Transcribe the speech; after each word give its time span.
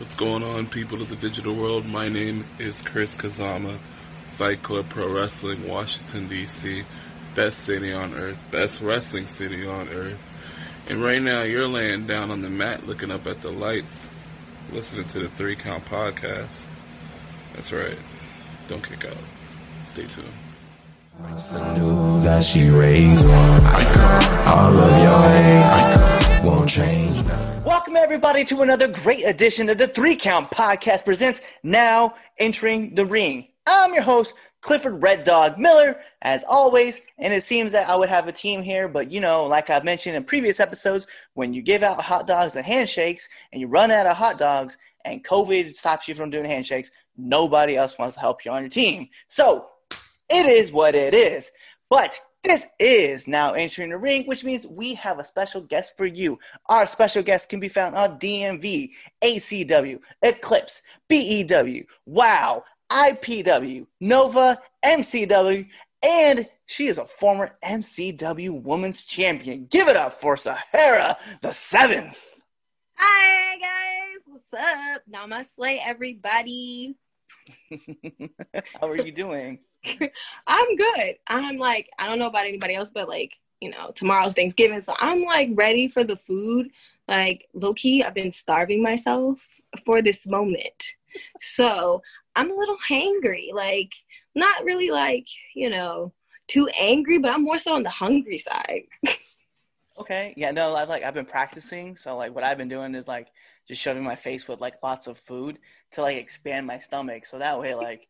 What's 0.00 0.14
going 0.14 0.42
on, 0.42 0.66
people 0.66 1.02
of 1.02 1.10
the 1.10 1.16
digital 1.16 1.54
world? 1.54 1.84
My 1.84 2.08
name 2.08 2.46
is 2.58 2.78
Chris 2.78 3.14
Kazama, 3.16 3.78
Fight 4.38 4.62
Club 4.62 4.88
Pro 4.88 5.12
Wrestling, 5.12 5.68
Washington, 5.68 6.26
D.C., 6.26 6.84
best 7.34 7.66
city 7.66 7.92
on 7.92 8.14
earth, 8.14 8.38
best 8.50 8.80
wrestling 8.80 9.26
city 9.26 9.66
on 9.66 9.90
earth. 9.90 10.18
And 10.88 11.04
right 11.04 11.20
now, 11.20 11.42
you're 11.42 11.68
laying 11.68 12.06
down 12.06 12.30
on 12.30 12.40
the 12.40 12.48
mat 12.48 12.86
looking 12.86 13.10
up 13.10 13.26
at 13.26 13.42
the 13.42 13.50
lights, 13.50 14.08
listening 14.72 15.04
to 15.04 15.18
the 15.18 15.28
Three 15.28 15.54
Count 15.54 15.84
Podcast. 15.84 16.64
That's 17.52 17.70
right. 17.70 17.98
Don't 18.68 18.82
kick 18.82 19.04
out. 19.04 19.18
Stay 19.92 20.06
tuned. 20.06 20.32
knew 21.78 22.22
that 22.22 22.42
she 22.42 22.70
raised 22.70 23.28
one. 23.28 23.66
All 24.46 24.78
of 24.78 25.02
your 25.02 25.22
hate 25.28 26.19
won't 26.42 26.70
change. 26.70 27.22
Welcome 27.66 27.96
everybody 27.96 28.44
to 28.44 28.62
another 28.62 28.88
great 28.88 29.26
edition 29.26 29.68
of 29.68 29.76
the 29.76 29.86
Three 29.86 30.16
Count 30.16 30.50
Podcast 30.50 31.04
presents 31.04 31.42
Now 31.62 32.14
Entering 32.38 32.94
the 32.94 33.04
Ring. 33.04 33.48
I'm 33.66 33.92
your 33.92 34.02
host, 34.02 34.32
Clifford 34.62 35.02
Red 35.02 35.24
Dog 35.24 35.58
Miller, 35.58 36.00
as 36.22 36.42
always, 36.48 36.98
and 37.18 37.34
it 37.34 37.42
seems 37.42 37.72
that 37.72 37.90
I 37.90 37.96
would 37.96 38.08
have 38.08 38.26
a 38.26 38.32
team 38.32 38.62
here, 38.62 38.88
but 38.88 39.10
you 39.10 39.20
know, 39.20 39.44
like 39.44 39.68
I've 39.68 39.84
mentioned 39.84 40.16
in 40.16 40.24
previous 40.24 40.60
episodes, 40.60 41.06
when 41.34 41.52
you 41.52 41.60
give 41.60 41.82
out 41.82 42.00
hot 42.00 42.26
dogs 42.26 42.56
and 42.56 42.64
handshakes 42.64 43.28
and 43.52 43.60
you 43.60 43.66
run 43.66 43.90
out 43.90 44.06
of 44.06 44.16
hot 44.16 44.38
dogs 44.38 44.78
and 45.04 45.24
COVID 45.24 45.74
stops 45.74 46.08
you 46.08 46.14
from 46.14 46.30
doing 46.30 46.46
handshakes, 46.46 46.90
nobody 47.18 47.76
else 47.76 47.98
wants 47.98 48.14
to 48.14 48.20
help 48.20 48.46
you 48.46 48.50
on 48.50 48.62
your 48.62 48.70
team. 48.70 49.08
So 49.28 49.66
it 50.30 50.46
is 50.46 50.72
what 50.72 50.94
it 50.94 51.12
is. 51.12 51.50
But 51.90 52.18
this 52.42 52.66
is 52.78 53.28
now 53.28 53.52
entering 53.52 53.90
the 53.90 53.98
ring, 53.98 54.26
which 54.26 54.44
means 54.44 54.66
we 54.66 54.94
have 54.94 55.18
a 55.18 55.24
special 55.24 55.60
guest 55.60 55.96
for 55.96 56.06
you. 56.06 56.38
Our 56.66 56.86
special 56.86 57.22
guest 57.22 57.48
can 57.48 57.60
be 57.60 57.68
found 57.68 57.94
on 57.94 58.18
DMV, 58.18 58.90
ACW, 59.22 60.00
Eclipse, 60.22 60.82
BEW, 61.08 61.84
WOW, 62.06 62.64
IPW, 62.90 63.86
Nova, 64.00 64.60
MCW, 64.84 65.68
and 66.02 66.48
she 66.66 66.88
is 66.88 66.98
a 66.98 67.06
former 67.06 67.56
MCW 67.62 68.62
Women's 68.62 69.04
Champion. 69.04 69.66
Give 69.66 69.88
it 69.88 69.96
up 69.96 70.20
for 70.20 70.36
Sahara 70.36 71.18
the 71.42 71.52
Seventh. 71.52 72.18
Hi 72.96 73.58
guys, 73.58 74.22
what's 74.26 74.54
up? 74.54 75.02
Namaste, 75.12 75.80
everybody. 75.84 76.96
How 78.80 78.88
are 78.88 78.96
you 78.96 79.12
doing? 79.12 79.58
I'm 80.46 80.76
good. 80.76 81.16
I'm 81.26 81.58
like, 81.58 81.88
I 81.98 82.06
don't 82.06 82.18
know 82.18 82.26
about 82.26 82.46
anybody 82.46 82.74
else, 82.74 82.90
but 82.92 83.08
like, 83.08 83.32
you 83.60 83.70
know, 83.70 83.92
tomorrow's 83.94 84.34
Thanksgiving, 84.34 84.80
so 84.80 84.94
I'm 84.98 85.22
like 85.24 85.50
ready 85.52 85.88
for 85.88 86.04
the 86.04 86.16
food. 86.16 86.70
Like, 87.08 87.48
low 87.54 87.74
key, 87.74 88.02
I've 88.02 88.14
been 88.14 88.30
starving 88.30 88.82
myself 88.82 89.38
for 89.84 90.00
this 90.00 90.26
moment. 90.26 90.94
So 91.40 92.02
I'm 92.36 92.50
a 92.50 92.54
little 92.54 92.78
hangry. 92.88 93.52
Like, 93.52 93.92
not 94.34 94.64
really 94.64 94.90
like, 94.90 95.26
you 95.54 95.70
know, 95.70 96.12
too 96.48 96.68
angry, 96.78 97.18
but 97.18 97.30
I'm 97.30 97.44
more 97.44 97.58
so 97.58 97.74
on 97.74 97.82
the 97.82 97.90
hungry 97.90 98.38
side. 98.38 98.82
Okay. 99.98 100.32
Yeah, 100.36 100.50
no, 100.50 100.74
I've 100.74 100.88
like 100.88 101.02
I've 101.02 101.14
been 101.14 101.26
practicing. 101.26 101.96
So 101.96 102.16
like 102.16 102.34
what 102.34 102.44
I've 102.44 102.56
been 102.56 102.68
doing 102.68 102.94
is 102.94 103.06
like 103.06 103.28
just 103.68 103.80
shoving 103.82 104.02
my 104.02 104.16
face 104.16 104.48
with 104.48 104.60
like 104.60 104.74
lots 104.82 105.06
of 105.06 105.18
food 105.18 105.58
to 105.92 106.02
like 106.02 106.16
expand 106.16 106.66
my 106.66 106.78
stomach. 106.78 107.26
So 107.26 107.38
that 107.38 107.60
way 107.60 107.74
like 107.74 108.08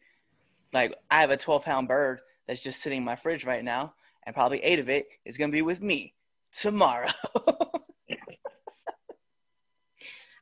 like 0.72 0.94
I 1.10 1.20
have 1.20 1.30
a 1.30 1.36
twelve 1.36 1.64
pound 1.64 1.88
bird 1.88 2.20
that's 2.46 2.62
just 2.62 2.82
sitting 2.82 2.98
in 2.98 3.04
my 3.04 3.16
fridge 3.16 3.44
right 3.44 3.64
now, 3.64 3.94
and 4.24 4.34
probably 4.34 4.62
eight 4.62 4.78
of 4.78 4.88
it 4.88 5.08
is 5.24 5.36
gonna 5.36 5.52
be 5.52 5.62
with 5.62 5.82
me 5.82 6.14
tomorrow. 6.52 7.08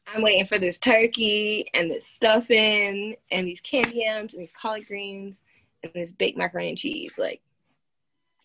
I'm 0.06 0.22
waiting 0.22 0.46
for 0.46 0.58
this 0.58 0.78
turkey 0.78 1.68
and 1.74 1.90
this 1.90 2.06
stuffing 2.06 3.14
and 3.30 3.46
these 3.46 3.60
candy 3.60 3.98
yams 3.98 4.32
and 4.32 4.40
these 4.40 4.54
collard 4.58 4.86
greens 4.86 5.42
and 5.82 5.92
this 5.92 6.12
baked 6.12 6.38
macaroni 6.38 6.70
and 6.70 6.78
cheese. 6.78 7.12
Like, 7.18 7.42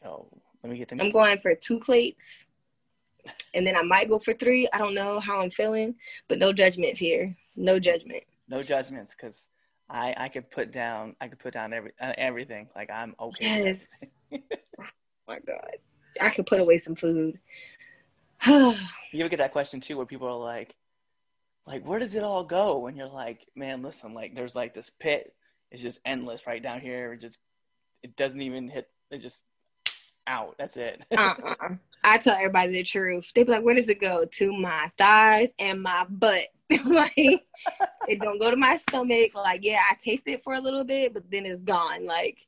oh, 0.06 0.28
let 0.62 0.72
me 0.72 0.78
get 0.78 0.90
them. 0.90 1.00
I'm 1.00 1.12
going 1.12 1.40
for 1.40 1.56
two 1.56 1.80
plates 1.80 2.44
and 3.54 3.66
then 3.66 3.76
I 3.76 3.84
might 3.84 4.10
go 4.10 4.20
for 4.20 4.34
three. 4.34 4.68
I 4.74 4.78
don't 4.78 4.94
know 4.94 5.20
how 5.20 5.40
I'm 5.40 5.52
feeling, 5.52 5.96
but 6.28 6.40
no 6.40 6.54
judgments 6.54 7.00
here. 7.00 7.36
No 7.56 7.80
judgment. 7.80 8.24
No 8.48 8.62
judgments, 8.62 9.16
because 9.16 9.48
I 9.90 10.14
I 10.18 10.30
could 10.30 10.50
put 10.50 10.72
down 10.72 11.16
I 11.22 11.28
could 11.28 11.40
put 11.40 11.54
down 11.54 11.74
every 11.74 11.92
uh, 12.02 12.14
everything. 12.18 12.70
Like 12.76 12.90
I'm 12.90 13.16
okay. 13.20 13.64
Yes. 13.64 13.88
oh 14.32 14.38
my 15.28 15.40
God. 15.40 15.78
I 16.22 16.30
could 16.30 16.46
put 16.46 16.60
away 16.60 16.78
some 16.78 16.96
food. 16.96 17.40
you 18.48 18.76
ever 19.14 19.30
get 19.30 19.40
that 19.40 19.54
question 19.54 19.80
too, 19.80 19.98
where 19.98 20.06
people 20.06 20.28
are 20.28 20.38
like, 20.38 20.76
like 21.66 21.86
where 21.86 22.00
does 22.00 22.16
it 22.16 22.24
all 22.24 22.44
go? 22.44 22.88
And 22.88 22.98
you're 22.98 23.08
like, 23.08 23.48
man, 23.56 23.82
listen, 23.82 24.14
like 24.14 24.36
there's 24.36 24.56
like 24.56 24.74
this 24.74 24.90
pit. 24.90 25.34
It's 25.72 25.82
just 25.82 26.00
endless 26.06 26.46
right 26.46 26.62
down 26.62 26.82
here. 26.82 27.14
It 27.14 27.22
just 27.22 27.38
it 28.04 28.16
doesn't 28.16 28.42
even 28.42 28.68
hit. 28.68 28.90
It 29.12 29.20
just 29.20 29.44
out. 30.28 30.56
That's 30.58 30.78
it. 30.78 31.04
uh-uh. 31.18 31.76
I 32.04 32.18
tell 32.18 32.36
everybody 32.36 32.74
the 32.74 32.84
truth. 32.84 33.32
They 33.34 33.44
be 33.44 33.52
like, 33.52 33.64
where 33.64 33.76
does 33.76 33.88
it 33.88 34.02
go? 34.02 34.26
To 34.26 34.54
my 34.54 34.92
thighs 34.98 35.50
and 35.58 35.82
my 35.82 36.06
butt. 36.10 36.48
like 36.86 37.14
it 37.18 38.20
don't 38.20 38.40
go 38.40 38.52
to 38.52 38.58
my 38.58 38.78
stomach. 38.78 39.34
Like, 39.36 39.62
yeah, 39.64 39.82
I 39.90 39.96
taste 40.04 40.24
it 40.28 40.44
for 40.44 40.54
a 40.54 40.62
little 40.62 40.84
bit, 40.84 41.14
but 41.14 41.30
then 41.30 41.46
it's 41.46 41.62
gone. 41.62 42.06
Like 42.06 42.40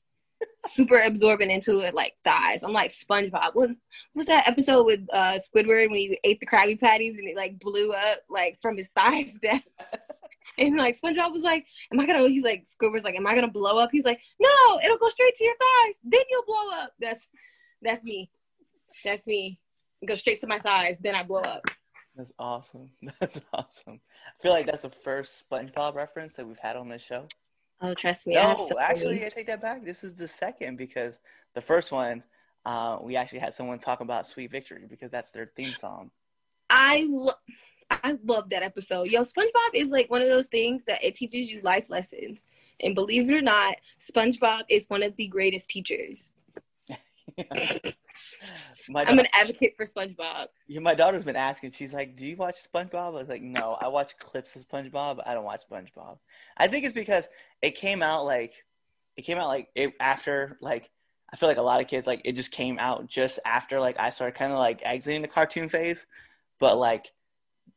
super 0.67 0.99
absorbent 0.99 1.51
into 1.51 1.81
it, 1.81 1.93
like 1.93 2.13
thighs. 2.23 2.63
I'm 2.63 2.73
like 2.73 2.91
SpongeBob. 2.91 3.51
What 3.53 3.69
was 4.13 4.27
that 4.27 4.47
episode 4.47 4.85
with 4.85 5.01
uh 5.11 5.39
Squidward 5.39 5.89
when 5.89 5.97
he 5.97 6.19
ate 6.23 6.39
the 6.39 6.45
Krabby 6.45 6.79
Patties 6.79 7.17
and 7.17 7.27
it 7.27 7.35
like 7.35 7.59
blew 7.59 7.93
up 7.93 8.19
like 8.29 8.59
from 8.61 8.77
his 8.77 8.89
thighs 8.95 9.39
down? 9.39 9.61
And 10.57 10.77
like 10.77 10.99
SpongeBob 10.99 11.33
was 11.33 11.43
like, 11.43 11.65
"Am 11.91 11.99
I 11.99 12.05
gonna?" 12.05 12.27
He's 12.29 12.43
like, 12.43 12.65
Squidward's 12.65 13.03
like, 13.03 13.15
"Am 13.15 13.27
I 13.27 13.35
gonna 13.35 13.49
blow 13.49 13.77
up?" 13.77 13.89
He's 13.91 14.05
like, 14.05 14.19
"No, 14.39 14.79
it'll 14.83 14.97
go 14.97 15.09
straight 15.09 15.35
to 15.35 15.43
your 15.43 15.55
thighs. 15.55 15.95
Then 16.03 16.21
you'll 16.29 16.45
blow 16.45 16.69
up." 16.71 16.93
That's 16.99 17.27
that's 17.81 18.03
me. 18.03 18.29
That's 19.03 19.27
me. 19.27 19.59
Go 20.05 20.15
straight 20.15 20.39
to 20.41 20.47
my 20.47 20.59
thighs, 20.59 20.97
then 20.99 21.15
I 21.15 21.23
blow 21.23 21.41
up. 21.41 21.65
That's 22.15 22.31
awesome. 22.39 22.89
That's 23.19 23.41
awesome. 23.53 23.99
I 24.27 24.41
feel 24.41 24.51
like 24.51 24.65
that's 24.65 24.83
the 24.83 24.89
first 24.89 25.49
SpongeBob 25.49 25.95
reference 25.95 26.33
that 26.33 26.47
we've 26.47 26.57
had 26.57 26.77
on 26.77 26.87
this 26.87 27.01
show. 27.01 27.27
Oh, 27.81 27.93
trust 27.93 28.25
me. 28.25 28.35
No, 28.35 28.55
actually. 28.79 29.25
I 29.25 29.29
take 29.29 29.47
that 29.47 29.61
back. 29.61 29.83
This 29.83 30.03
is 30.03 30.15
the 30.15 30.27
second 30.27 30.77
because 30.77 31.19
the 31.55 31.61
first 31.61 31.91
one, 31.91 32.23
uh, 32.65 32.99
we 33.01 33.17
actually 33.17 33.39
had 33.39 33.53
someone 33.53 33.79
talk 33.79 33.99
about 33.99 34.27
Sweet 34.27 34.49
Victory 34.49 34.85
because 34.89 35.11
that's 35.11 35.31
their 35.31 35.51
theme 35.57 35.75
song. 35.75 36.09
I 36.69 37.05
lo- 37.09 37.33
I 37.91 38.17
love 38.23 38.49
that 38.49 38.63
episode. 38.63 39.11
Yo, 39.11 39.21
SpongeBob 39.21 39.73
is 39.73 39.89
like 39.89 40.09
one 40.09 40.21
of 40.21 40.29
those 40.29 40.47
things 40.47 40.83
that 40.85 41.03
it 41.03 41.15
teaches 41.15 41.49
you 41.49 41.61
life 41.61 41.89
lessons. 41.89 42.43
And 42.79 42.95
believe 42.95 43.29
it 43.29 43.33
or 43.33 43.41
not, 43.41 43.75
SpongeBob 44.01 44.63
is 44.69 44.85
one 44.87 45.03
of 45.03 45.15
the 45.17 45.27
greatest 45.27 45.69
teachers. 45.69 46.31
I'm 48.95 49.19
an 49.19 49.27
advocate 49.33 49.75
for 49.75 49.85
SpongeBob. 49.85 50.47
yeah, 50.67 50.79
my 50.79 50.93
daughter's 50.93 51.23
been 51.23 51.35
asking. 51.35 51.71
She's 51.71 51.93
like, 51.93 52.15
"Do 52.15 52.25
you 52.25 52.35
watch 52.35 52.55
SpongeBob?" 52.55 52.93
I 52.93 53.09
was 53.09 53.29
like, 53.29 53.41
"No, 53.41 53.77
I 53.79 53.87
watch 53.87 54.17
clips 54.19 54.55
of 54.55 54.67
SpongeBob. 54.67 55.21
I 55.25 55.33
don't 55.33 55.43
watch 55.43 55.63
SpongeBob." 55.69 56.17
I 56.57 56.67
think 56.67 56.85
it's 56.85 56.93
because 56.93 57.27
it 57.61 57.75
came 57.75 58.03
out 58.03 58.25
like 58.25 58.53
it 59.17 59.23
came 59.23 59.37
out 59.37 59.47
like 59.47 59.69
it, 59.75 59.93
after 59.99 60.57
like 60.61 60.89
I 61.33 61.37
feel 61.37 61.49
like 61.49 61.57
a 61.57 61.63
lot 61.63 61.81
of 61.81 61.87
kids 61.87 62.07
like 62.07 62.21
it 62.25 62.33
just 62.33 62.51
came 62.51 62.77
out 62.79 63.07
just 63.07 63.39
after 63.45 63.79
like 63.79 63.99
I 63.99 64.09
started 64.11 64.37
kind 64.37 64.51
of 64.51 64.59
like 64.59 64.81
exiting 64.83 65.21
the 65.21 65.27
cartoon 65.27 65.69
phase, 65.69 66.05
but 66.59 66.77
like 66.77 67.11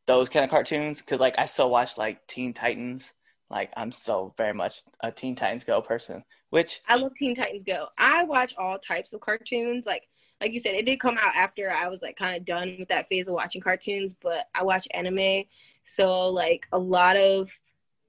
those 0.07 0.29
kind 0.29 0.45
of 0.45 0.51
cartoons 0.51 1.01
because 1.01 1.21
like 1.21 1.37
I 1.39 1.47
still 1.47 1.71
watch 1.71 1.97
like 1.99 2.27
Teen 2.27 2.53
Titans. 2.53 3.13
Like 3.51 3.71
I'm 3.77 3.93
so 3.93 4.35
very 4.37 4.53
much 4.53 4.83
a 5.03 5.11
Teen 5.11 5.35
Titans 5.35 5.65
Go 5.65 5.81
person, 5.81 6.25
which 6.51 6.81
I 6.89 6.97
love 6.97 7.15
Teen 7.15 7.35
Titans 7.35 7.65
Go. 7.67 7.89
I 7.97 8.25
watch 8.25 8.55
all 8.57 8.79
types 8.79 9.13
of 9.13 9.21
cartoons. 9.21 9.87
Like 9.87 10.09
like 10.41 10.53
you 10.53 10.61
said, 10.61 10.75
it 10.75 10.87
did 10.87 11.01
come 11.01 11.19
out 11.19 11.35
after 11.35 11.71
I 11.71 11.89
was 11.89 12.01
like 12.01 12.17
kind 12.17 12.37
of 12.37 12.45
done 12.45 12.77
with 12.79 12.89
that 12.89 13.09
phase 13.09 13.27
of 13.27 13.35
watching 13.35 13.61
cartoons, 13.61 14.15
but 14.21 14.49
I 14.55 14.63
watch 14.63 14.87
anime. 14.93 15.45
So 15.85 16.29
like 16.29 16.67
a 16.73 16.79
lot 16.79 17.17
of 17.17 17.51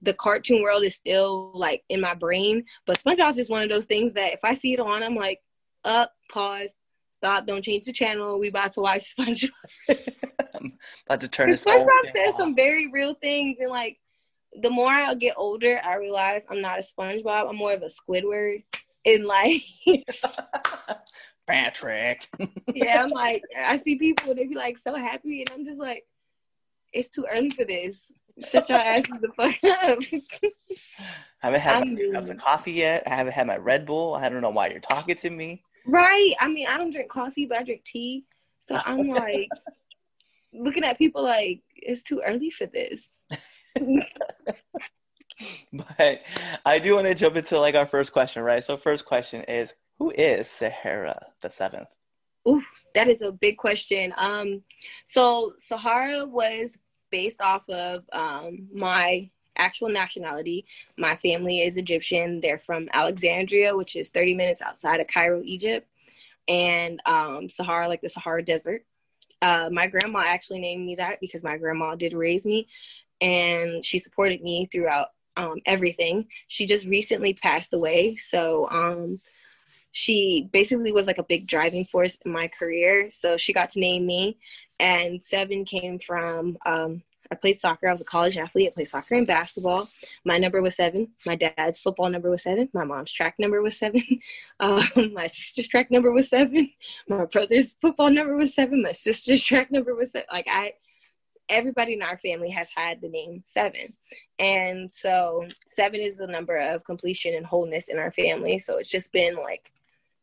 the 0.02 0.14
cartoon 0.14 0.62
world 0.62 0.84
is 0.84 0.96
still 0.96 1.52
like 1.54 1.84
in 1.90 2.02
my 2.02 2.14
brain. 2.14 2.66
But 2.86 3.04
SpongeBob's 3.04 3.36
just 3.36 3.50
one 3.50 3.64
of 3.64 3.70
those 3.70 3.86
things 3.86 4.14
that 4.14 4.34
if 4.34 4.40
I 4.44 4.54
see 4.54 4.74
it 4.74 4.80
on, 4.80 5.04
I'm 5.04 5.16
like, 5.16 5.42
up, 5.84 6.14
pause, 6.32 6.74
stop, 7.18 7.48
don't 7.48 7.64
change 7.64 7.86
the 7.86 7.94
channel. 7.94 8.40
We 8.40 8.50
about 8.50 8.74
to 8.74 8.82
watch 8.82 9.16
SpongeBob. 9.18 9.50
I'm 10.56 10.78
about 11.06 11.22
to 11.22 11.28
turn 11.28 11.50
this. 11.50 11.66
SpongeBob 11.66 12.12
says 12.14 12.34
off. 12.34 12.40
some 12.40 12.56
very 12.56 12.88
real 12.92 13.14
things, 13.16 13.58
and 13.60 13.70
like 13.70 13.98
the 14.62 14.70
more 14.70 14.90
I 14.92 15.14
get 15.16 15.36
older, 15.38 15.80
I 15.84 15.96
realize 15.96 16.44
I'm 16.50 16.62
not 16.62 16.80
a 16.80 16.84
SpongeBob. 16.84 17.50
I'm 17.50 17.56
more 17.56 17.74
of 17.74 17.84
a 17.84 17.90
Squidward. 17.90 18.64
And 19.06 19.26
like, 19.26 19.62
Patrick. 21.48 22.28
yeah, 22.74 23.04
I'm 23.04 23.10
like, 23.12 23.44
I 23.58 23.78
see 23.80 23.98
people 23.98 24.36
they 24.36 24.46
be 24.46 24.56
like 24.56 24.78
so 24.78 24.96
happy, 24.96 25.42
and 25.42 25.52
I'm 25.52 25.66
just 25.66 25.80
like, 25.80 26.06
it's 26.94 27.10
too 27.10 27.26
early 27.32 27.50
for 27.50 27.66
this. 27.66 28.12
Shut 28.50 28.70
your 28.70 28.78
asses 28.80 29.20
the 29.22 29.30
fuck 29.36 29.56
up. 29.64 30.00
I 31.44 31.48
haven't 31.48 31.60
had 31.60 31.82
I'm 31.82 31.90
my 31.94 31.96
two 31.96 32.12
cups 32.14 32.30
of 32.30 32.38
coffee 32.38 32.72
yet. 32.72 33.04
I 33.06 33.16
haven't 33.16 33.34
had 33.34 33.48
my 33.48 33.58
Red 33.58 33.86
Bull. 33.86 34.16
I 34.16 34.30
don't 34.30 34.42
know 34.42 34.50
why 34.50 34.70
you're 34.70 34.80
talking 34.80 35.16
to 35.18 35.30
me. 35.30 35.62
right? 35.86 36.34
I 36.40 36.48
mean, 36.48 36.68
I 36.68 36.78
don't 36.78 36.92
drink 36.92 37.10
coffee, 37.10 37.46
but 37.46 37.58
I 37.58 37.64
drink 37.64 37.84
tea. 37.84 38.26
So 38.68 38.80
I'm 38.86 39.10
like 39.10 39.50
looking 40.54 40.84
at 40.84 40.98
people 40.98 41.24
like 41.24 41.62
it's 41.76 42.04
too 42.04 42.22
early 42.26 42.50
for 42.50 42.66
this. 42.66 43.10
I, 46.00 46.20
I 46.66 46.80
do 46.80 46.96
want 46.96 47.08
to 47.08 47.16
jump 47.16 47.36
into 47.36 47.60
like 47.60 47.76
our 47.76 47.86
first 47.86 48.12
question, 48.12 48.44
right? 48.44 48.64
So 48.64 48.78
first 48.78 49.06
question 49.06 49.44
is 49.44 49.74
who 49.98 50.12
is 50.12 50.48
Sahara 50.48 51.28
the 51.42 51.50
seventh? 51.50 51.88
Ooh, 52.48 52.64
that 52.96 53.08
is 53.10 53.22
a 53.22 53.32
big 53.32 53.58
question. 53.58 54.14
Um, 54.18 54.64
so 55.06 55.54
Sahara 55.58 56.26
was 56.26 56.78
based 57.12 57.42
off 57.42 57.68
of 57.70 58.04
um, 58.14 58.68
my 58.74 59.30
actual 59.58 59.90
nationality. 59.90 60.66
My 60.98 61.16
family 61.18 61.62
is 61.62 61.78
Egyptian. 61.78 62.40
They're 62.40 62.60
from 62.60 62.88
Alexandria, 62.94 63.76
which 63.76 63.96
is 63.96 64.10
30 64.10 64.36
minutes 64.36 64.62
outside 64.62 65.02
of 65.02 65.08
Cairo, 65.08 65.42
Egypt, 65.44 65.88
and 66.48 67.02
um, 67.06 67.50
Sahara, 67.50 67.88
like 67.88 68.02
the 68.02 68.10
Sahara 68.10 68.44
Desert. 68.44 68.86
Uh, 69.42 69.70
my 69.72 69.88
grandma 69.88 70.24
actually 70.26 70.60
named 70.60 70.86
me 70.86 70.96
that 70.96 71.20
because 71.22 71.44
my 71.44 71.58
grandma 71.58 71.96
did 71.96 72.14
raise 72.14 72.46
me, 72.46 72.68
and 73.22 73.84
she 73.84 74.00
supported 74.00 74.42
me 74.42 74.68
throughout 74.72 75.08
um, 75.38 75.60
everything. 75.66 76.28
She 76.48 76.66
just 76.66 76.86
recently 76.86 77.34
passed 77.34 77.74
away, 77.74 78.16
so 78.16 78.70
um, 78.70 79.20
she 79.92 80.50
basically 80.52 80.92
was 80.92 81.08
like 81.08 81.18
a 81.18 81.24
big 81.24 81.48
driving 81.48 81.86
force 81.86 82.18
in 82.26 82.32
my 82.32 82.48
career. 82.48 83.10
So 83.10 83.38
she 83.38 83.54
got 83.54 83.72
to 83.72 83.80
name 83.80 84.06
me, 84.06 84.38
and 84.80 85.24
seven 85.24 85.66
came 85.66 86.00
from 86.00 86.58
um, 86.66 87.04
I 87.32 87.36
played 87.36 87.60
soccer. 87.60 87.88
I 87.88 87.92
was 87.92 88.02
a 88.02 88.06
college 88.06 88.38
athlete. 88.38 88.70
I 88.72 88.74
played 88.74 88.88
soccer 88.88 89.16
and 89.16 89.28
basketball. 89.28 89.88
My 90.26 90.40
number 90.40 90.62
was 90.62 90.76
seven. 90.76 91.10
My 91.26 91.36
dad's 91.36 91.80
football 91.80 92.10
number 92.10 92.30
was 92.30 92.44
seven. 92.44 92.70
My 92.74 92.84
mom's 92.84 93.12
track 93.12 93.36
number 93.38 93.62
was 93.62 93.78
seven. 93.78 94.02
Um, 94.62 95.14
my 95.14 95.28
sister's 95.28 95.70
track 95.70 95.90
number 95.90 96.12
was 96.12 96.28
seven. 96.28 96.70
My 97.08 97.24
brother's 97.24 97.78
football 97.82 98.10
number 98.10 98.36
was 98.36 98.54
seven. 98.54 98.82
My 98.82 98.92
sister's 98.92 99.42
track 99.42 99.72
number 99.72 99.96
was 99.96 100.12
seven. 100.12 100.28
Like 100.30 100.48
I, 100.52 100.74
everybody 101.50 101.94
in 101.94 102.02
our 102.02 102.18
family 102.18 102.50
has 102.50 102.70
had 102.76 103.02
the 103.02 103.10
name 103.10 103.44
seven, 103.46 103.96
and 104.38 104.92
so 104.92 105.46
seven 105.68 106.00
is 106.00 106.18
the 106.18 106.28
number 106.28 106.58
of 106.58 106.84
completion 106.84 107.36
and 107.36 107.46
wholeness 107.46 107.88
in 107.88 107.98
our 107.98 108.12
family. 108.12 108.60
So 108.60 108.78
it's 108.78 108.90
just 108.90 109.12
been 109.12 109.36
like 109.36 109.72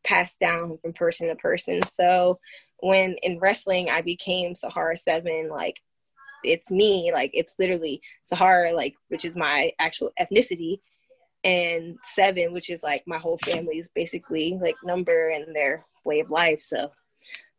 passed 0.03 0.39
down 0.39 0.77
from 0.81 0.93
person 0.93 1.27
to 1.27 1.35
person. 1.35 1.81
So 1.95 2.39
when 2.79 3.15
in 3.23 3.39
wrestling 3.39 3.89
I 3.89 4.01
became 4.01 4.55
Sahara 4.55 4.95
Seven, 4.97 5.49
like 5.49 5.81
it's 6.43 6.71
me 6.71 7.11
like 7.13 7.31
it's 7.33 7.55
literally 7.59 8.01
sahara 8.23 8.71
like 8.73 8.95
which 9.09 9.25
is 9.25 9.35
my 9.35 9.71
actual 9.79 10.11
ethnicity 10.19 10.79
and 11.43 11.97
seven 12.03 12.53
which 12.53 12.69
is 12.69 12.83
like 12.83 13.03
my 13.05 13.17
whole 13.17 13.37
family's 13.39 13.89
basically 13.93 14.57
like 14.61 14.75
number 14.83 15.29
and 15.29 15.55
their 15.55 15.85
way 16.03 16.19
of 16.19 16.29
life 16.29 16.61
so 16.61 16.91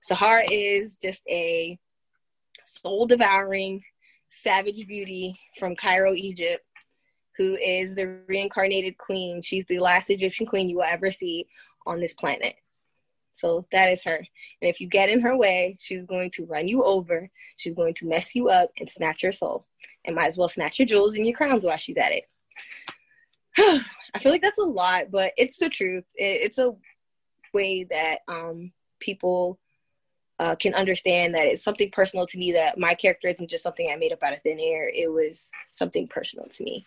sahara 0.02 0.44
is 0.50 0.94
just 1.02 1.22
a 1.28 1.78
soul 2.68 3.06
devouring 3.06 3.82
savage 4.28 4.86
beauty 4.86 5.38
from 5.58 5.74
cairo 5.74 6.12
egypt 6.14 6.64
who 7.36 7.56
is 7.56 7.94
the 7.94 8.18
reincarnated 8.26 8.96
queen 8.98 9.40
she's 9.42 9.64
the 9.66 9.78
last 9.78 10.10
egyptian 10.10 10.46
queen 10.46 10.68
you 10.68 10.76
will 10.76 10.82
ever 10.82 11.10
see 11.10 11.46
on 11.86 12.00
this 12.00 12.14
planet 12.14 12.56
so 13.38 13.64
that 13.70 13.90
is 13.90 14.02
her. 14.02 14.16
And 14.16 14.68
if 14.68 14.80
you 14.80 14.88
get 14.88 15.08
in 15.08 15.20
her 15.20 15.36
way, 15.36 15.76
she's 15.78 16.02
going 16.02 16.32
to 16.32 16.46
run 16.46 16.66
you 16.66 16.82
over. 16.82 17.30
She's 17.56 17.74
going 17.74 17.94
to 17.94 18.08
mess 18.08 18.34
you 18.34 18.48
up 18.48 18.70
and 18.78 18.90
snatch 18.90 19.22
your 19.22 19.32
soul. 19.32 19.64
And 20.04 20.16
might 20.16 20.26
as 20.26 20.36
well 20.36 20.48
snatch 20.48 20.80
your 20.80 20.86
jewels 20.86 21.14
and 21.14 21.24
your 21.24 21.36
crowns 21.36 21.62
while 21.62 21.76
she's 21.76 21.96
at 21.96 22.10
it. 22.10 22.24
I 24.14 24.18
feel 24.18 24.32
like 24.32 24.42
that's 24.42 24.58
a 24.58 24.64
lot, 24.64 25.12
but 25.12 25.34
it's 25.36 25.56
the 25.58 25.68
truth. 25.68 26.04
it's 26.16 26.58
a 26.58 26.74
way 27.54 27.84
that 27.84 28.18
um, 28.26 28.72
people 28.98 29.60
uh, 30.38 30.54
can 30.54 30.74
understand 30.74 31.34
that 31.34 31.46
it's 31.46 31.64
something 31.64 31.90
personal 31.90 32.26
to 32.26 32.38
me. 32.38 32.52
That 32.52 32.78
my 32.78 32.94
character 32.94 33.28
isn't 33.28 33.50
just 33.50 33.62
something 33.62 33.90
I 33.90 33.96
made 33.96 34.12
up 34.12 34.22
out 34.22 34.32
of 34.32 34.42
thin 34.42 34.60
air. 34.60 34.88
It 34.88 35.12
was 35.12 35.48
something 35.68 36.06
personal 36.08 36.46
to 36.46 36.64
me. 36.64 36.84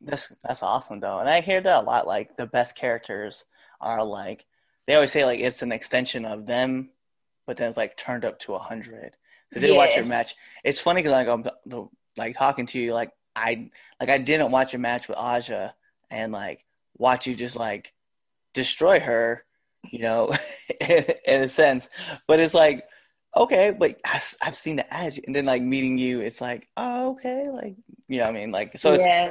That's 0.00 0.32
that's 0.42 0.62
awesome 0.62 1.00
though, 1.00 1.18
and 1.18 1.28
I 1.28 1.40
hear 1.40 1.60
that 1.60 1.82
a 1.82 1.86
lot. 1.86 2.06
Like 2.06 2.36
the 2.36 2.46
best 2.46 2.76
characters 2.76 3.44
are 3.80 4.04
like 4.04 4.44
they 4.86 4.94
always 4.94 5.12
say 5.12 5.24
like 5.24 5.40
it's 5.40 5.62
an 5.62 5.72
extension 5.72 6.24
of 6.24 6.46
them, 6.46 6.90
but 7.46 7.56
then 7.56 7.68
it's 7.68 7.76
like 7.76 7.96
turned 7.96 8.24
up 8.24 8.38
to 8.40 8.54
a 8.54 8.58
hundred. 8.58 9.16
So 9.52 9.60
they 9.60 9.72
yeah. 9.72 9.76
watch 9.76 9.96
your 9.96 10.04
match. 10.04 10.34
It's 10.64 10.80
funny 10.80 11.02
because 11.02 11.12
like 11.12 11.28
I'm 11.28 11.88
like 12.16 12.36
talking 12.36 12.66
to 12.66 12.78
you, 12.78 12.92
like 12.92 13.12
I 13.36 13.70
like 14.00 14.08
I 14.08 14.18
didn't 14.18 14.50
watch 14.50 14.74
a 14.74 14.78
match 14.78 15.08
with 15.08 15.18
Aja 15.18 15.74
and 16.10 16.32
like 16.32 16.64
watch 16.96 17.26
you 17.26 17.34
just 17.34 17.56
like 17.56 17.92
destroy 18.54 19.00
her, 19.00 19.44
you 19.90 20.00
know, 20.00 20.34
in, 20.80 21.04
in 21.26 21.42
a 21.42 21.48
sense. 21.48 21.88
But 22.26 22.40
it's 22.40 22.54
like 22.54 22.84
okay, 23.34 23.74
but 23.76 23.98
I've 24.04 24.56
seen 24.56 24.76
the 24.76 24.94
edge, 24.94 25.20
and 25.26 25.34
then 25.34 25.46
like 25.46 25.62
meeting 25.62 25.98
you, 25.98 26.20
it's 26.20 26.40
like 26.40 26.68
oh 26.76 27.12
okay, 27.12 27.48
like 27.48 27.76
you 28.08 28.18
know 28.18 28.24
what 28.24 28.36
I 28.36 28.40
mean, 28.40 28.50
like 28.50 28.78
so. 28.78 28.94
Yeah. 28.94 29.30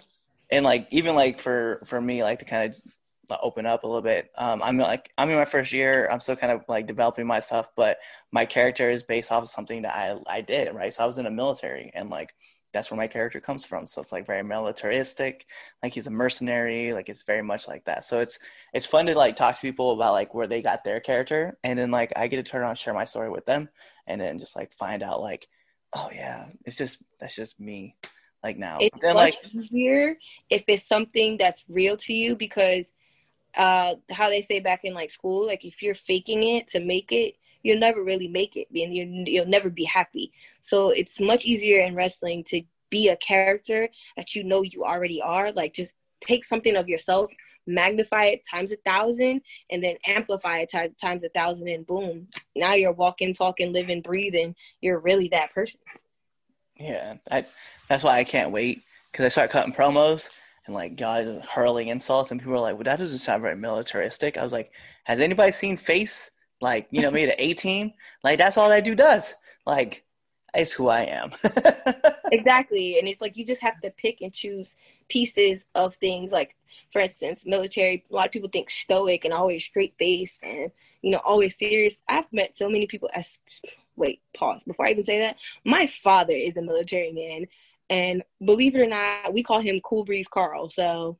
and 0.51 0.65
like 0.65 0.88
even 0.92 1.15
like 1.15 1.39
for 1.39 1.81
for 1.86 2.00
me, 2.00 2.24
like 2.24 2.39
to 2.39 2.45
kind 2.45 2.74
of 2.74 2.80
open 3.42 3.65
up 3.65 3.83
a 3.83 3.88
little 3.88 4.01
bit. 4.01 4.31
Um, 4.38 4.62
I'm 4.63 4.77
like 4.77 5.12
I'm 5.18 5.30
in 5.30 5.36
my 5.36 5.45
first 5.45 5.71
year. 5.71 6.09
I'm 6.12 6.19
still 6.19 6.36
kind 6.36 6.51
of 6.51 6.63
like 6.68 6.88
developing 6.88 7.27
my 7.27 7.39
stuff, 7.39 7.69
but 7.75 7.98
my 8.31 8.45
character 8.45 8.89
is 8.89 9.03
based 9.03 9.31
off 9.31 9.44
of 9.44 9.50
something 9.50 9.83
that 9.83 9.95
I 9.95 10.18
I 10.27 10.42
did 10.42 10.74
right. 10.74 10.94
So 10.94 11.03
I 11.03 11.06
was 11.06 11.18
in 11.18 11.25
the 11.25 11.31
military, 11.31 11.92
and 11.94 12.09
like 12.09 12.33
that's 12.73 12.89
where 12.89 12.97
my 12.97 13.07
character 13.07 13.39
comes 13.39 13.65
from. 13.65 13.85
So 13.85 14.01
it's 14.01 14.12
like 14.12 14.25
very 14.25 14.44
militaristic. 14.44 15.45
Like 15.83 15.94
he's 15.94 16.07
a 16.07 16.12
mercenary. 16.12 16.94
Like 16.94 17.09
it's 17.09 17.23
very 17.23 17.41
much 17.41 17.68
like 17.68 17.85
that. 17.85 18.06
So 18.06 18.19
it's 18.19 18.39
it's 18.73 18.85
fun 18.85 19.06
to 19.07 19.15
like 19.15 19.35
talk 19.35 19.56
to 19.56 19.62
people 19.62 19.91
about 19.91 20.13
like 20.13 20.33
where 20.33 20.47
they 20.47 20.62
got 20.62 20.83
their 20.83 21.00
character, 21.00 21.57
and 21.63 21.77
then 21.77 21.91
like 21.91 22.13
I 22.15 22.27
get 22.27 22.38
to 22.38 22.44
turn 22.44 22.63
on 22.63 22.75
share 22.75 22.94
my 22.94 23.06
story 23.06 23.29
with 23.29 23.45
them, 23.45 23.69
and 24.07 24.21
then 24.21 24.39
just 24.39 24.56
like 24.56 24.73
find 24.73 25.03
out 25.03 25.21
like, 25.21 25.47
oh 25.94 26.09
yeah, 26.13 26.47
it's 26.65 26.77
just 26.77 26.97
that's 27.19 27.35
just 27.35 27.59
me. 27.59 27.95
Like 28.44 28.57
now, 28.57 28.77
it's 28.79 28.97
then, 29.01 29.13
much 29.15 29.38
like, 29.44 29.53
easier 29.53 30.17
if 30.50 30.63
it's 30.67 30.88
something 30.88 31.38
that's 31.38 31.63
real 31.69 31.95
to 31.97 32.13
you 32.13 32.35
because 32.35 32.91
uh 33.56 33.95
how 34.09 34.29
they 34.29 34.41
say 34.41 34.62
back 34.62 34.85
in 34.85 34.94
like 34.94 35.12
school 35.12 35.45
like 35.45 35.65
if 35.65 35.83
you're 35.83 35.94
faking 35.94 36.41
it 36.41 36.69
to 36.69 36.79
make 36.79 37.12
it 37.12 37.35
you'll 37.63 37.80
never 37.80 38.04
really 38.04 38.28
make 38.28 38.56
it 38.56 38.68
and 38.74 38.96
you 38.96 39.24
you'll 39.25 39.46
never 39.46 39.69
be 39.69 39.84
happy 39.84 40.31
so 40.62 40.90
it's 40.90 41.19
much 41.19 41.46
easier 41.46 41.84
in 41.84 41.96
wrestling 41.96 42.44
to 42.44 42.62
be 42.90 43.10
a 43.10 43.16
character 43.18 43.90
that 44.18 44.36
you 44.36 44.44
know 44.44 44.62
you 44.62 44.84
already 44.84 45.22
are 45.22 45.52
like 45.52 45.74
just 45.74 45.92
take 46.22 46.44
something 46.44 46.75
of 46.75 46.88
yourself 46.88 47.31
magnify 47.68 48.25
it 48.25 48.42
times 48.50 48.72
a 48.72 48.78
thousand 48.78 49.42
and 49.69 49.84
then 49.84 49.96
amplify 50.08 50.60
it 50.60 50.69
t- 50.69 50.90
times 51.00 51.24
a 51.24 51.30
thousand 51.30 51.68
and 51.68 51.86
boom 51.86 52.28
now 52.56 52.74
you're 52.74 52.92
walking 52.92 53.34
talking 53.34 53.72
living 53.72 54.02
breathing 54.02 54.56
you're 54.81 55.00
really 55.00 55.28
that 55.28 55.54
person 55.54 55.80
yeah 56.78 57.16
I, 57.30 57.46
that's 57.88 58.04
why 58.04 58.18
i 58.18 58.24
can't 58.24 58.52
wait 58.52 58.81
because 59.12 59.25
i 59.25 59.30
start 59.30 59.52
cutting 59.52 59.74
promos 59.74 60.30
and 60.66 60.75
like 60.75 60.96
God 60.96 61.44
hurling 61.50 61.88
insults, 61.88 62.32
and 62.32 62.39
people 62.39 62.56
are 62.56 62.60
like, 62.60 62.75
"Well, 62.75 62.84
that 62.84 63.00
doesn't 63.00 63.20
sound 63.20 63.41
very 63.41 63.56
militaristic." 63.56 64.38
I 64.38 64.44
was 64.44 64.51
like, 64.51 64.72
"Has 65.06 65.20
anybody 65.20 65.51
seen 65.51 65.77
Face? 65.77 66.32
Like, 66.62 66.88
you 66.91 67.01
know, 67.01 67.12
made 67.12 67.30
an 67.30 67.36
A 67.38 67.53
team? 67.53 67.94
Like, 68.24 68.38
that's 68.38 68.58
all 68.58 68.70
that 68.70 68.84
dude 68.84 68.98
does. 68.98 69.34
Like, 69.65 70.03
it's 70.53 70.72
who 70.72 70.89
I 70.89 71.03
am." 71.03 71.32
exactly, 72.32 73.00
and 73.00 73.08
it's 73.08 73.22
like 73.22 73.38
you 73.38 73.46
just 73.46 73.62
have 73.62 73.80
to 73.82 73.89
pick 73.91 74.22
and 74.22 74.34
choose 74.34 74.75
pieces 75.10 75.65
of 75.75 75.96
things. 75.96 76.32
Like, 76.32 76.56
for 76.91 77.01
instance, 77.01 77.46
military. 77.46 78.03
A 78.10 78.15
lot 78.15 78.27
of 78.27 78.32
people 78.32 78.50
think 78.50 78.70
stoic 78.70 79.25
and 79.25 79.34
always 79.34 79.63
straight 79.63 79.96
face, 79.98 80.39
and 80.44 80.72
you 81.01 81.12
know, 81.12 81.22
always 81.24 81.58
serious. 81.58 82.00
I've 82.08 82.32
met 82.32 82.58
so 82.58 82.70
many 82.70 82.88
people 82.88 83.10
as 83.13 83.39
wait, 83.96 84.22
pause 84.36 84.63
before 84.63 84.88
I 84.88 84.91
even 84.91 85.03
say 85.03 85.20
that. 85.20 85.38
My 85.65 85.88
father 85.88 86.34
is 86.34 86.58
a 86.58 86.62
military 86.62 87.12
man 87.12 87.48
and 87.91 88.24
believe 88.44 88.74
it 88.74 88.82
or 88.82 88.88
not, 88.88 89.34
we 89.34 89.44
call 89.44 89.60
him 89.60 89.82
Cool 89.84 90.06
Breeze 90.06 90.30
Carl. 90.30 90.70
So 90.70 91.18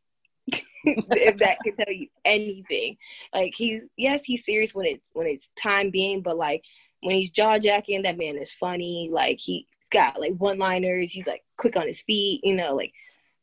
if 0.86 1.38
that 1.38 1.58
can 1.64 1.76
tell 1.76 1.94
you 1.94 2.08
anything, 2.26 2.98
like 3.34 3.54
he's 3.56 3.84
yes, 3.98 4.22
he's 4.24 4.46
serious 4.46 4.74
when 4.74 4.86
it's 4.86 5.10
when 5.14 5.28
it's 5.28 5.52
time 5.62 5.90
being, 5.90 6.22
but 6.22 6.38
like 6.38 6.64
when 7.02 7.16
he's 7.16 7.30
jaw 7.30 7.58
jacking, 7.58 8.04
that 8.04 8.18
man 8.18 8.38
is 8.38 8.54
funny. 8.54 9.10
Like 9.12 9.40
he's 9.40 9.66
got 9.92 10.20
like 10.20 10.34
one 10.38 10.60
liners. 10.60 11.12
He's 11.12 11.28
like 11.28 11.44
quick 11.58 11.76
on 11.76 11.88
his 11.88 12.02
feet. 12.02 12.42
You 12.44 12.56
know, 12.56 12.76
like 12.76 12.94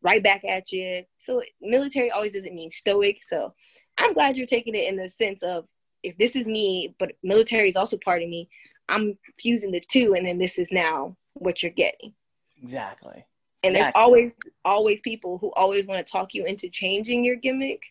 right 0.03 0.23
back 0.23 0.45
at 0.45 0.73
you. 0.73 1.05
So 1.19 1.43
military 1.61 2.11
always 2.11 2.35
doesn't 2.35 2.55
mean 2.55 2.71
stoic. 2.71 3.23
So 3.23 3.55
I'm 3.99 4.15
glad 4.15 4.37
you're 4.37 4.47
taking 4.47 4.75
it 4.75 4.89
in 4.89 4.97
the 4.97 5.09
sense 5.09 5.43
of 5.43 5.67
if 6.03 6.17
this 6.17 6.37
is 6.37 6.47
me, 6.47 6.95
but 6.99 7.13
military 7.23 7.69
is 7.69 7.77
also 7.77 7.99
part 8.05 8.23
of 8.23 8.29
me. 8.29 8.49
I'm 8.89 9.19
fusing 9.37 9.73
the 9.73 9.83
two, 9.91 10.15
and 10.15 10.27
then 10.27 10.39
this 10.39 10.59
is 10.59 10.69
now 10.71 11.17
what 11.35 11.63
you're 11.63 11.73
getting. 11.73 12.15
Exactly. 12.63 13.25
And 13.63 13.75
exactly. 13.75 13.83
there's 13.83 13.93
always 13.95 14.33
always 14.65 15.01
people 15.01 15.39
who 15.39 15.53
always 15.55 15.87
want 15.87 16.05
to 16.05 16.11
talk 16.11 16.35
you 16.35 16.45
into 16.45 16.69
changing 16.69 17.25
your 17.25 17.37
gimmick. 17.37 17.83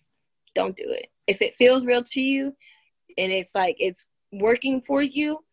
Don't 0.55 0.75
do 0.75 0.85
it. 0.87 1.07
If 1.27 1.41
it 1.41 1.55
feels 1.57 1.85
real 1.85 2.03
to 2.03 2.21
you 2.21 2.55
and 3.17 3.31
it's 3.31 3.53
like 3.53 3.75
it's 3.79 4.05
working 4.31 4.81
for 4.81 5.01
you, 5.01 5.43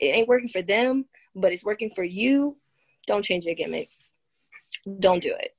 it 0.00 0.06
ain't 0.06 0.28
working 0.28 0.48
for 0.48 0.62
them, 0.62 1.04
but 1.34 1.52
it's 1.52 1.64
working 1.64 1.90
for 1.94 2.04
you, 2.04 2.56
don't 3.06 3.24
change 3.24 3.44
your 3.44 3.54
gimmick. 3.54 3.88
Don't 5.00 5.22
do 5.22 5.34
it. 5.38 5.54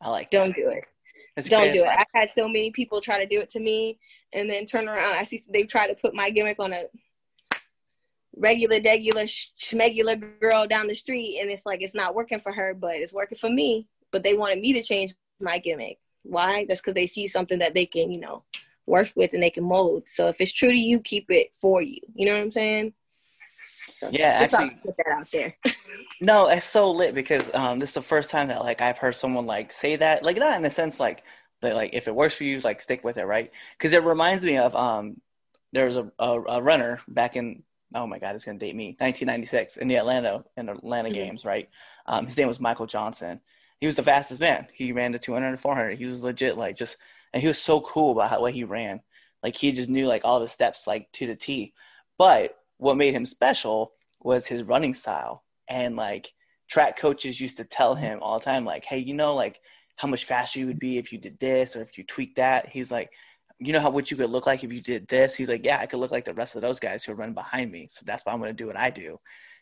I 0.00 0.10
like 0.10 0.30
Don't 0.30 0.54
do 0.54 0.68
it. 0.68 0.86
That's 1.36 1.48
don't 1.48 1.72
do 1.72 1.82
advice. 1.82 1.94
it. 1.94 2.06
I've 2.14 2.20
had 2.20 2.34
so 2.34 2.46
many 2.46 2.70
people 2.70 3.00
try 3.00 3.18
to 3.18 3.26
do 3.26 3.40
it 3.40 3.48
to 3.50 3.60
me 3.60 3.98
and 4.32 4.50
then 4.50 4.66
turn 4.66 4.88
around. 4.88 5.14
I 5.14 5.24
see 5.24 5.42
they 5.48 5.62
try 5.62 5.86
to 5.86 5.94
put 5.94 6.14
my 6.14 6.30
gimmick 6.30 6.58
on 6.58 6.72
a 6.72 6.84
regular, 8.36 8.80
regular, 8.80 9.24
schmegular 9.24 10.40
girl 10.40 10.66
down 10.66 10.86
the 10.88 10.94
street, 10.94 11.38
and 11.40 11.50
it's 11.50 11.66
like 11.66 11.82
it's 11.82 11.94
not 11.94 12.14
working 12.14 12.40
for 12.40 12.52
her, 12.52 12.74
but 12.74 12.96
it's 12.96 13.12
working 13.12 13.38
for 13.38 13.50
me. 13.50 13.86
But 14.10 14.22
they 14.22 14.34
wanted 14.34 14.60
me 14.60 14.72
to 14.74 14.82
change 14.82 15.14
my 15.40 15.58
gimmick. 15.58 15.98
Why? 16.22 16.64
That's 16.66 16.80
because 16.80 16.94
they 16.94 17.06
see 17.06 17.28
something 17.28 17.58
that 17.60 17.74
they 17.74 17.86
can, 17.86 18.10
you 18.10 18.20
know, 18.20 18.44
work 18.86 19.10
with 19.16 19.32
and 19.32 19.42
they 19.42 19.50
can 19.50 19.64
mold. 19.64 20.04
So 20.08 20.28
if 20.28 20.36
it's 20.40 20.52
true 20.52 20.70
to 20.70 20.78
you, 20.78 21.00
keep 21.00 21.30
it 21.30 21.52
for 21.60 21.82
you. 21.82 21.98
You 22.14 22.26
know 22.26 22.34
what 22.34 22.42
I'm 22.42 22.50
saying? 22.50 22.92
So 23.96 24.08
Yeah, 24.10 24.30
actually- 24.42 24.78
put 24.84 24.96
that 24.96 25.06
out 25.08 25.30
there. 25.30 25.56
No, 26.20 26.48
it's 26.48 26.64
so 26.64 26.90
lit 26.92 27.14
because 27.16 27.50
um, 27.52 27.80
this 27.80 27.90
is 27.90 27.94
the 27.96 28.00
first 28.02 28.30
time 28.30 28.48
that 28.48 28.60
like 28.60 28.80
I've 28.80 28.98
heard 28.98 29.16
someone 29.16 29.44
like 29.44 29.72
say 29.72 29.96
that, 29.96 30.24
like 30.24 30.36
not 30.36 30.56
in 30.56 30.64
a 30.64 30.70
sense 30.70 31.00
like 31.00 31.24
that, 31.62 31.74
like 31.74 31.90
if 31.94 32.06
it 32.06 32.14
works 32.14 32.36
for 32.36 32.44
you, 32.44 32.60
like 32.60 32.80
stick 32.80 33.02
with 33.02 33.16
it, 33.16 33.26
right? 33.26 33.50
Because 33.76 33.92
it 33.92 34.04
reminds 34.04 34.44
me 34.44 34.56
of 34.56 34.74
um, 34.76 35.20
there 35.72 35.86
was 35.86 35.96
a, 35.96 36.12
a, 36.20 36.40
a 36.42 36.62
runner 36.62 37.00
back 37.08 37.34
in 37.34 37.64
oh 37.94 38.06
my 38.06 38.18
god, 38.18 38.34
it's 38.34 38.44
gonna 38.44 38.58
date 38.58 38.76
me, 38.76 38.96
1996 39.00 39.76
in 39.76 39.88
the 39.88 39.96
Atlanta 39.96 40.44
in 40.56 40.66
the 40.66 40.72
Atlanta 40.72 41.10
Mhm. 41.10 41.14
games, 41.14 41.44
right? 41.44 41.68
Um, 42.06 42.26
his 42.26 42.36
name 42.36 42.48
was 42.48 42.60
Michael 42.60 42.86
Johnson. 42.86 43.40
He 43.80 43.86
was 43.86 43.96
the 43.96 44.02
fastest 44.02 44.40
man. 44.40 44.68
He 44.72 44.92
ran 44.92 45.12
the 45.12 45.18
200 45.18 45.48
and 45.48 45.60
400. 45.60 45.98
He 45.98 46.06
was 46.06 46.22
legit 46.22 46.56
like 46.56 46.76
just, 46.76 46.96
and 47.32 47.40
he 47.40 47.48
was 47.48 47.58
so 47.58 47.80
cool 47.80 48.12
about 48.12 48.30
how 48.30 48.40
what 48.40 48.54
he 48.54 48.64
ran. 48.64 49.00
Like 49.42 49.56
he 49.56 49.72
just 49.72 49.88
knew 49.90 50.06
like 50.06 50.22
all 50.24 50.40
the 50.40 50.48
steps 50.48 50.86
like 50.86 51.10
to 51.12 51.26
the 51.26 51.36
T. 51.36 51.74
But 52.18 52.56
what 52.78 52.96
made 52.96 53.14
him 53.14 53.26
special 53.26 53.92
was 54.20 54.46
his 54.46 54.62
running 54.62 54.94
style 54.94 55.44
and 55.68 55.96
like 55.96 56.32
track 56.68 56.96
coaches 56.96 57.40
used 57.40 57.56
to 57.56 57.64
tell 57.64 57.94
him 57.94 58.20
all 58.22 58.38
the 58.38 58.44
time 58.44 58.64
like 58.64 58.84
hey 58.84 58.98
you 58.98 59.14
know 59.14 59.34
like 59.34 59.60
how 59.96 60.08
much 60.08 60.24
faster 60.24 60.58
you 60.58 60.66
would 60.66 60.78
be 60.78 60.96
if 60.98 61.12
you 61.12 61.18
did 61.18 61.38
this 61.38 61.76
or 61.76 61.82
if 61.82 61.98
you 61.98 62.04
tweaked 62.04 62.36
that 62.36 62.68
he's 62.68 62.90
like 62.90 63.10
you 63.66 63.72
know 63.72 63.80
how 63.80 63.90
what 63.90 64.10
you 64.10 64.16
could 64.16 64.30
look 64.30 64.46
like 64.46 64.64
if 64.64 64.72
you 64.72 64.80
did 64.80 65.06
this 65.08 65.34
he's 65.34 65.48
like 65.48 65.64
yeah 65.64 65.78
i 65.78 65.86
could 65.86 65.98
look 65.98 66.10
like 66.10 66.24
the 66.24 66.34
rest 66.34 66.54
of 66.54 66.62
those 66.62 66.80
guys 66.80 67.04
who 67.04 67.12
are 67.12 67.16
running 67.16 67.34
behind 67.34 67.70
me 67.70 67.88
so 67.90 68.02
that's 68.06 68.24
why 68.24 68.32
i'm 68.32 68.38
going 68.38 68.50
to 68.50 68.62
do 68.62 68.66
what 68.66 68.78
i 68.78 68.90
do 68.90 69.18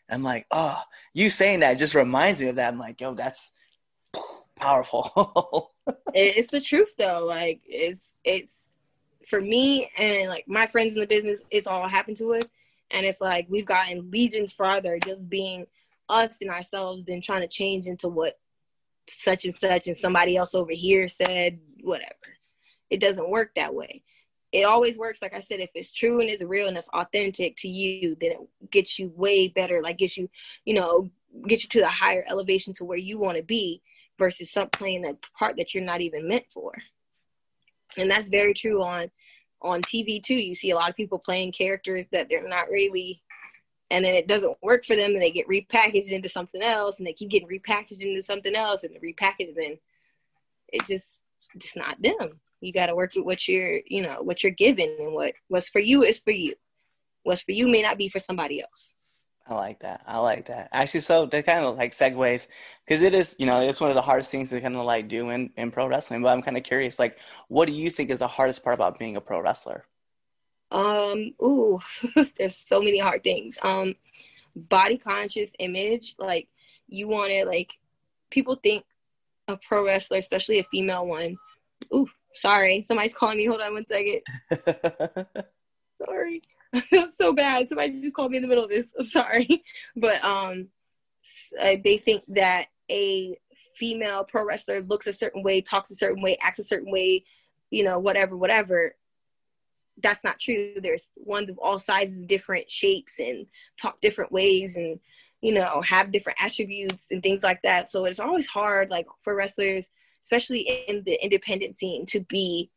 and 0.09 0.15
i'm 0.15 0.23
like 0.23 0.45
oh 0.51 0.79
you 1.13 1.29
saying 1.29 1.59
that 1.59 1.75
just 1.75 1.95
reminds 1.95 2.41
me 2.41 2.47
of 2.47 2.55
that 2.55 2.73
i'm 2.73 2.79
like 2.79 2.99
yo 2.99 3.13
that's 3.13 3.51
powerful 4.55 5.71
it's 6.13 6.49
the 6.51 6.61
truth 6.61 6.93
though. 6.97 7.25
Like 7.25 7.61
it's 7.65 8.15
it's 8.23 8.53
for 9.27 9.41
me 9.41 9.89
and 9.97 10.29
like 10.29 10.45
my 10.47 10.67
friends 10.67 10.95
in 10.95 11.01
the 11.01 11.07
business, 11.07 11.41
it's 11.49 11.67
all 11.67 11.87
happened 11.87 12.17
to 12.17 12.33
us. 12.35 12.43
And 12.91 13.05
it's 13.05 13.21
like 13.21 13.47
we've 13.49 13.65
gotten 13.65 14.11
legions 14.11 14.51
farther 14.51 14.99
just 15.03 15.29
being 15.29 15.65
us 16.09 16.37
and 16.41 16.49
ourselves 16.49 17.05
than 17.05 17.21
trying 17.21 17.41
to 17.41 17.47
change 17.47 17.87
into 17.87 18.09
what 18.09 18.37
such 19.07 19.45
and 19.45 19.55
such 19.55 19.87
and 19.87 19.97
somebody 19.97 20.35
else 20.35 20.53
over 20.53 20.71
here 20.71 21.07
said, 21.07 21.59
whatever. 21.81 22.11
It 22.91 22.99
doesn't 22.99 23.29
work 23.29 23.55
that 23.55 23.73
way. 23.73 24.03
It 24.51 24.63
always 24.63 24.97
works, 24.97 25.19
like 25.21 25.33
I 25.33 25.39
said, 25.39 25.61
if 25.61 25.69
it's 25.73 25.91
true 25.91 26.19
and 26.19 26.29
it's 26.29 26.43
real 26.43 26.67
and 26.67 26.77
it's 26.77 26.89
authentic 26.89 27.55
to 27.57 27.69
you, 27.69 28.17
then 28.19 28.31
it 28.31 28.69
gets 28.69 28.99
you 28.99 29.11
way 29.15 29.47
better, 29.47 29.81
like 29.81 29.97
gets 29.97 30.17
you, 30.17 30.29
you 30.65 30.73
know, 30.73 31.09
get 31.47 31.63
you 31.63 31.69
to 31.69 31.79
the 31.79 31.87
higher 31.87 32.25
elevation 32.29 32.73
to 32.75 32.83
where 32.83 32.97
you 32.97 33.17
want 33.17 33.37
to 33.37 33.43
be 33.43 33.81
versus 34.19 34.51
some 34.51 34.69
playing 34.69 35.03
the 35.03 35.17
part 35.39 35.55
that 35.55 35.73
you're 35.73 35.83
not 35.83 36.01
even 36.01 36.27
meant 36.27 36.43
for. 36.53 36.73
And 37.97 38.11
that's 38.11 38.29
very 38.29 38.53
true 38.53 38.83
on 38.83 39.09
on 39.61 39.81
TV 39.83 40.21
too. 40.21 40.35
You 40.35 40.55
see 40.55 40.71
a 40.71 40.75
lot 40.75 40.89
of 40.89 40.95
people 40.95 41.19
playing 41.19 41.53
characters 41.53 42.05
that 42.11 42.27
they're 42.29 42.47
not 42.47 42.69
really 42.69 43.21
and 43.89 44.05
then 44.05 44.15
it 44.15 44.27
doesn't 44.27 44.57
work 44.63 44.85
for 44.85 44.95
them 44.95 45.11
and 45.11 45.21
they 45.21 45.31
get 45.31 45.47
repackaged 45.47 46.09
into 46.09 46.29
something 46.29 46.61
else 46.61 46.97
and 46.97 47.05
they 47.05 47.13
keep 47.13 47.29
getting 47.29 47.47
repackaged 47.47 48.01
into 48.01 48.23
something 48.23 48.55
else 48.55 48.83
and 48.83 48.95
repackaged 49.01 49.55
then 49.55 49.77
it 50.71 50.85
just 50.87 51.21
it's 51.55 51.75
not 51.75 52.01
them. 52.01 52.39
You 52.61 52.71
gotta 52.73 52.95
work 52.95 53.13
with 53.15 53.25
what 53.25 53.47
you're 53.47 53.81
you 53.85 54.01
know, 54.01 54.21
what 54.21 54.43
you're 54.43 54.51
given 54.51 54.95
and 54.99 55.13
what 55.13 55.33
what's 55.47 55.69
for 55.69 55.79
you 55.79 56.03
is 56.03 56.19
for 56.19 56.31
you. 56.31 56.55
What's 57.23 57.41
for 57.41 57.51
you 57.51 57.67
may 57.67 57.81
not 57.81 57.97
be 57.97 58.09
for 58.09 58.19
somebody 58.19 58.61
else. 58.61 58.93
I 59.47 59.55
like 59.55 59.79
that. 59.79 60.01
I 60.07 60.19
like 60.19 60.45
that. 60.45 60.69
Actually, 60.71 61.01
so 61.01 61.25
that 61.25 61.45
kind 61.45 61.65
of 61.65 61.75
like 61.75 61.93
segues 61.93 62.47
because 62.85 63.01
it 63.01 63.13
is, 63.13 63.35
you 63.39 63.45
know, 63.45 63.55
it's 63.59 63.81
one 63.81 63.89
of 63.89 63.95
the 63.95 64.01
hardest 64.01 64.29
things 64.29 64.49
to 64.49 64.61
kind 64.61 64.75
of 64.75 64.85
like 64.85 65.07
do 65.07 65.29
in, 65.29 65.49
in 65.57 65.71
pro 65.71 65.87
wrestling. 65.87 66.21
But 66.21 66.29
I'm 66.29 66.41
kind 66.41 66.57
of 66.57 66.63
curious, 66.63 66.99
like, 66.99 67.17
what 67.47 67.67
do 67.67 67.73
you 67.73 67.89
think 67.89 68.11
is 68.11 68.19
the 68.19 68.27
hardest 68.27 68.63
part 68.63 68.75
about 68.75 68.99
being 68.99 69.17
a 69.17 69.21
pro 69.21 69.41
wrestler? 69.41 69.85
Um, 70.71 71.33
ooh, 71.41 71.79
there's 72.37 72.55
so 72.55 72.81
many 72.81 72.99
hard 72.99 73.23
things. 73.23 73.57
Um, 73.61 73.95
body 74.55 74.97
conscious 74.97 75.51
image, 75.59 76.15
like 76.17 76.47
you 76.87 77.07
want 77.07 77.31
to 77.31 77.45
like 77.45 77.71
people 78.29 78.55
think 78.55 78.85
a 79.47 79.57
pro 79.57 79.85
wrestler, 79.85 80.17
especially 80.17 80.59
a 80.59 80.63
female 80.63 81.05
one. 81.05 81.37
Ooh, 81.93 82.07
sorry, 82.35 82.83
somebody's 82.87 83.13
calling 83.13 83.37
me. 83.37 83.45
Hold 83.45 83.61
on 83.61 83.73
one 83.73 83.85
second. 83.87 84.21
Sorry, 86.05 86.41
that's 86.91 87.17
so 87.17 87.33
bad. 87.33 87.69
Somebody 87.69 88.01
just 88.01 88.15
called 88.15 88.31
me 88.31 88.37
in 88.37 88.43
the 88.43 88.49
middle 88.49 88.63
of 88.63 88.69
this. 88.69 88.87
I'm 88.97 89.05
sorry, 89.05 89.63
but 89.95 90.23
um, 90.23 90.69
uh, 91.59 91.75
they 91.83 91.97
think 91.97 92.23
that 92.29 92.67
a 92.89 93.37
female 93.75 94.23
pro 94.23 94.45
wrestler 94.45 94.81
looks 94.81 95.07
a 95.07 95.13
certain 95.13 95.43
way, 95.43 95.61
talks 95.61 95.91
a 95.91 95.95
certain 95.95 96.21
way, 96.21 96.37
acts 96.41 96.59
a 96.59 96.63
certain 96.63 96.91
way, 96.91 97.23
you 97.69 97.83
know, 97.83 97.99
whatever, 97.99 98.35
whatever 98.35 98.95
that's 100.01 100.23
not 100.23 100.39
true. 100.39 100.73
There's 100.81 101.09
ones 101.15 101.49
of 101.49 101.57
all 101.59 101.79
sizes, 101.79 102.25
different 102.25 102.71
shapes, 102.71 103.19
and 103.19 103.45
talk 103.79 104.01
different 104.01 104.31
ways, 104.31 104.75
and 104.75 104.99
you 105.41 105.53
know 105.53 105.81
have 105.81 106.11
different 106.11 106.41
attributes 106.41 107.07
and 107.11 107.21
things 107.21 107.43
like 107.43 107.61
that. 107.63 107.91
So 107.91 108.05
it's 108.05 108.19
always 108.19 108.47
hard, 108.47 108.89
like 108.89 109.07
for 109.21 109.35
wrestlers, 109.35 109.87
especially 110.23 110.85
in 110.87 111.03
the 111.03 111.21
independent 111.23 111.77
scene, 111.77 112.05
to 112.07 112.21
be 112.21 112.69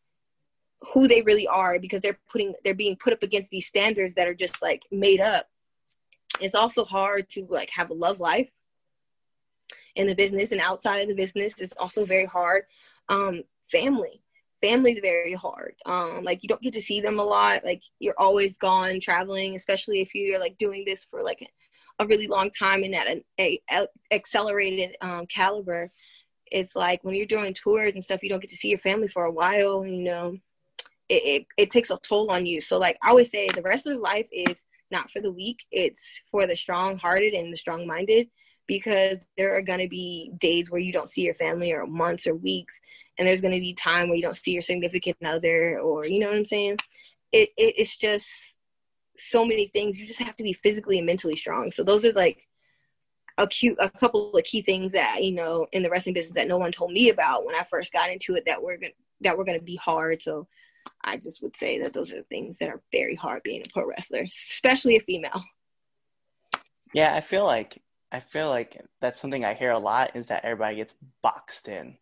who 0.93 1.09
they 1.09 1.23
really 1.23 1.47
are 1.47 1.79
because 1.79 2.01
they're 2.01 2.19
putting 2.31 2.55
they're 2.65 2.75
being 2.75 2.97
put 2.97 3.13
up 3.13 3.23
against 3.23 3.51
these 3.51 3.67
standards 3.67 4.15
that 4.15 4.29
are 4.29 4.35
just 4.35 4.61
like 4.61 4.83
made 4.91 5.21
up. 5.21 5.47
It's 6.41 6.55
also 6.55 6.85
hard 6.85 7.29
to 7.31 7.47
like 7.49 7.71
have 7.71 7.91
a 7.91 7.95
love 7.95 8.21
life 8.21 8.51
in 9.97 10.07
the 10.07 10.15
business 10.15 10.53
and 10.53 10.61
outside 10.61 11.03
of 11.03 11.09
the 11.09 11.15
business. 11.15 11.55
It's 11.59 11.77
also 11.79 12.05
very 12.05 12.27
hard. 12.27 12.65
Um, 13.09 13.45
family 13.71 14.25
family's 14.65 14.99
very 15.01 15.35
hard. 15.35 15.75
Um, 15.85 16.25
like 16.25 16.43
you 16.43 16.49
don't 16.49 16.63
get 16.63 16.73
to 16.73 16.81
see 16.81 17.03
them 17.03 17.19
a 17.19 17.25
lot. 17.25 17.65
Like 17.65 17.83
you're 17.99 18.15
always 18.17 18.57
gone 18.57 18.99
traveling, 18.99 19.57
especially 19.57 20.01
if 20.01 20.15
you're 20.15 20.41
like 20.41 20.57
doing 20.57 20.85
this 20.87 21.05
for 21.05 21.23
like 21.23 21.47
a 21.99 22.07
really 22.07 22.29
long 22.29 22.51
time 22.51 22.83
and 22.83 22.95
at 22.95 23.07
an 23.07 23.23
a, 23.39 23.61
a 23.71 23.87
accelerated 24.11 24.97
um, 25.03 25.27
caliber. 25.27 25.89
It's 26.55 26.77
like 26.77 27.03
when 27.03 27.15
you're 27.17 27.27
doing 27.27 27.53
tours 27.53 27.95
and 27.95 28.05
stuff, 28.05 28.23
you 28.23 28.29
don't 28.29 28.41
get 28.41 28.51
to 28.51 28.57
see 28.57 28.69
your 28.69 28.79
family 28.79 29.09
for 29.09 29.25
a 29.25 29.31
while. 29.31 29.85
You 29.85 30.03
know, 30.03 30.39
it, 31.09 31.23
it, 31.25 31.47
it 31.59 31.71
takes 31.71 31.91
a 31.91 31.99
toll 31.99 32.31
on 32.31 32.47
you. 32.47 32.61
So 32.61 32.79
like 32.79 32.97
I 33.03 33.11
always 33.11 33.31
say, 33.31 33.49
the 33.49 33.63
rest 33.63 33.87
of 33.87 33.99
life 33.99 34.29
is 34.33 34.65
not 34.91 35.11
for 35.11 35.21
the 35.21 35.33
weak. 35.33 35.65
It's 35.73 36.21
for 36.31 36.47
the 36.47 36.57
strong-hearted 36.57 37.35
and 37.35 37.53
the 37.53 37.57
strong-minded 37.57 38.29
because 38.67 39.19
there 39.37 39.57
are 39.57 39.63
going 39.63 39.81
to 39.81 39.89
be 39.89 40.31
days 40.39 40.71
where 40.71 40.81
you 40.81 40.93
don't 40.93 41.11
see 41.11 41.23
your 41.23 41.35
family 41.35 41.73
or 41.73 41.87
months 41.87 42.27
or 42.27 42.35
weeks 42.35 42.79
and 43.19 43.27
there's 43.29 43.41
going 43.41 43.55
to 43.55 43.61
be 43.61 43.75
time 43.75 44.09
where 44.09 44.17
you 44.17 44.23
don't 44.23 44.37
see 44.37 44.53
your 44.53 44.63
significant 44.63 45.17
other 45.25 45.79
or 45.81 46.07
you 46.07 46.19
know 46.19 46.29
what 46.29 46.37
i'm 46.37 46.45
saying 46.45 46.79
it, 47.33 47.51
it 47.57 47.75
it's 47.77 47.97
just 47.97 48.55
so 49.19 49.45
many 49.45 49.67
things 49.67 49.99
you 49.99 50.07
just 50.07 50.19
have 50.19 50.35
to 50.37 50.43
be 50.43 50.53
physically 50.53 50.99
and 50.99 51.07
mentally 51.07 51.37
strong 51.37 51.71
so 51.71 51.85
those 51.85 52.05
are 52.05 52.13
like 52.13 52.47
a 53.39 53.47
cute 53.47 53.77
a 53.81 53.91
couple 53.91 54.33
of 54.33 54.45
key 54.45 54.63
things 54.63 54.93
that 54.93 55.23
you 55.25 55.33
know 55.33 55.67
in 55.73 55.83
the 55.83 55.91
wrestling 55.91 56.15
business 56.15 56.35
that 56.35 56.49
no 56.49 56.59
one 56.59 56.73
told 56.73 56.93
me 56.93 57.09
about 57.09 57.45
when 57.45 57.55
i 57.55 57.65
first 57.65 57.93
got 57.93 58.11
into 58.11 58.35
it 58.35 58.45
that 58.47 58.63
were 58.63 58.77
going 58.77 58.93
that 59.21 59.37
were 59.37 59.45
going 59.45 59.59
to 59.59 59.65
be 59.65 59.77
hard 59.77 60.23
so 60.23 60.47
i 61.05 61.17
just 61.17 61.43
would 61.43 61.57
say 61.57 61.81
that 61.81 61.93
those 61.93 62.13
are 62.13 62.17
the 62.17 62.23
things 62.25 62.59
that 62.59 62.69
are 62.69 62.81
very 62.93 63.15
hard 63.15 63.43
being 63.43 63.63
a 63.65 63.71
pro 63.73 63.87
wrestler 63.87 64.23
especially 64.31 64.97
a 64.97 65.01
female 65.01 65.43
Yeah, 66.93 67.15
I 67.15 67.21
feel 67.21 67.45
like 67.45 67.83
I 68.13 68.21
feel 68.21 68.49
like 68.49 68.81
that's 69.01 69.21
something 69.21 69.45
I 69.45 69.55
hear 69.55 69.71
a 69.73 69.79
lot 69.79 70.15
is 70.17 70.27
that 70.27 70.45
everybody 70.45 70.77
gets 70.77 70.95
boxed 71.23 71.69
in. 71.69 71.99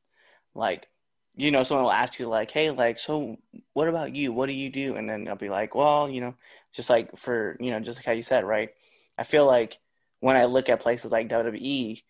Like, 0.55 0.89
you 1.37 1.51
know, 1.51 1.65
someone 1.65 1.85
will 1.85 1.93
ask 1.93 2.19
you 2.19 2.29
like, 2.29 2.51
"Hey, 2.51 2.71
like, 2.71 2.99
so 2.99 3.39
what 3.73 3.89
about 3.89 4.15
you? 4.15 4.33
What 4.33 4.47
do 4.47 4.53
you 4.53 4.71
do?" 4.71 4.97
And 4.97 5.09
then 5.09 5.29
I'll 5.29 5.37
be 5.37 5.49
like, 5.49 5.75
"Well, 5.75 6.09
you 6.11 6.21
know, 6.21 6.35
just 6.73 6.91
like 6.91 7.17
for 7.17 7.57
you 7.61 7.71
know, 7.71 7.81
just 7.81 7.99
like 7.99 8.07
how 8.07 8.13
you 8.13 8.23
said, 8.23 8.45
right?" 8.45 8.71
I 9.19 9.25
feel 9.25 9.47
like 9.47 9.79
when 10.23 10.37
I 10.37 10.45
look 10.45 10.69
at 10.69 10.79
places 10.79 11.11
like 11.11 11.29
WWE, 11.29 12.01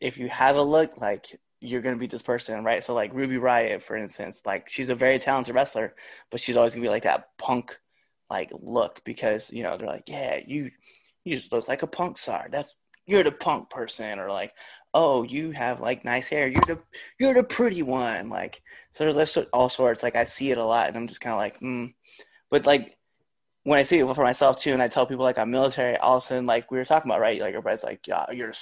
if 0.00 0.16
you 0.16 0.28
have 0.28 0.54
a 0.54 0.62
look, 0.62 0.96
like 1.00 1.26
you're 1.60 1.82
gonna 1.82 1.96
be 1.96 2.06
this 2.06 2.22
person, 2.22 2.62
right? 2.62 2.84
So 2.84 2.94
like 2.94 3.12
Ruby 3.12 3.34
Riott, 3.34 3.82
for 3.82 3.96
instance, 3.96 4.42
like 4.46 4.70
she's 4.70 4.90
a 4.90 4.94
very 4.94 5.18
talented 5.18 5.56
wrestler, 5.56 5.96
but 6.30 6.40
she's 6.40 6.56
always 6.56 6.74
gonna 6.76 6.84
be 6.84 6.88
like 6.88 7.02
that 7.02 7.30
punk 7.36 7.76
like 8.30 8.50
look 8.62 9.00
because 9.04 9.50
you 9.52 9.64
know 9.64 9.76
they're 9.76 9.88
like, 9.88 10.04
yeah, 10.06 10.38
you 10.46 10.70
you 11.24 11.36
just 11.36 11.50
look 11.50 11.66
like 11.66 11.82
a 11.82 11.88
punk 11.88 12.16
star. 12.16 12.46
That's 12.48 12.76
you're 13.06 13.24
the 13.24 13.32
punk 13.32 13.70
person, 13.70 14.20
or 14.20 14.30
like, 14.30 14.52
oh, 14.94 15.24
you 15.24 15.50
have 15.50 15.80
like 15.80 16.04
nice 16.04 16.28
hair. 16.28 16.46
You're 16.46 16.64
the 16.64 16.78
you're 17.18 17.34
the 17.34 17.42
pretty 17.42 17.82
one. 17.82 18.28
Like, 18.28 18.62
so 18.92 19.10
there's 19.10 19.36
all 19.52 19.68
sorts. 19.68 20.04
Like 20.04 20.14
I 20.14 20.22
see 20.22 20.52
it 20.52 20.58
a 20.58 20.64
lot, 20.64 20.86
and 20.86 20.96
I'm 20.96 21.08
just 21.08 21.20
kind 21.20 21.34
of 21.34 21.38
like, 21.38 21.58
hmm. 21.58 21.86
But 22.52 22.66
like 22.66 22.97
when 23.68 23.78
I 23.78 23.82
see 23.82 23.98
it 23.98 24.14
for 24.14 24.24
myself 24.24 24.58
too, 24.58 24.72
and 24.72 24.82
I 24.82 24.88
tell 24.88 25.04
people 25.04 25.24
like 25.24 25.36
I'm 25.38 25.50
military, 25.50 25.96
all 25.98 26.16
of 26.16 26.22
a 26.22 26.26
sudden 26.26 26.46
like 26.46 26.70
we 26.70 26.78
were 26.78 26.86
talking 26.86 27.10
about, 27.10 27.20
right? 27.20 27.38
Like 27.38 27.50
everybody's 27.50 27.84
like, 27.84 28.06
yeah, 28.06 28.24
you're 28.30 28.46
you're 28.48 28.54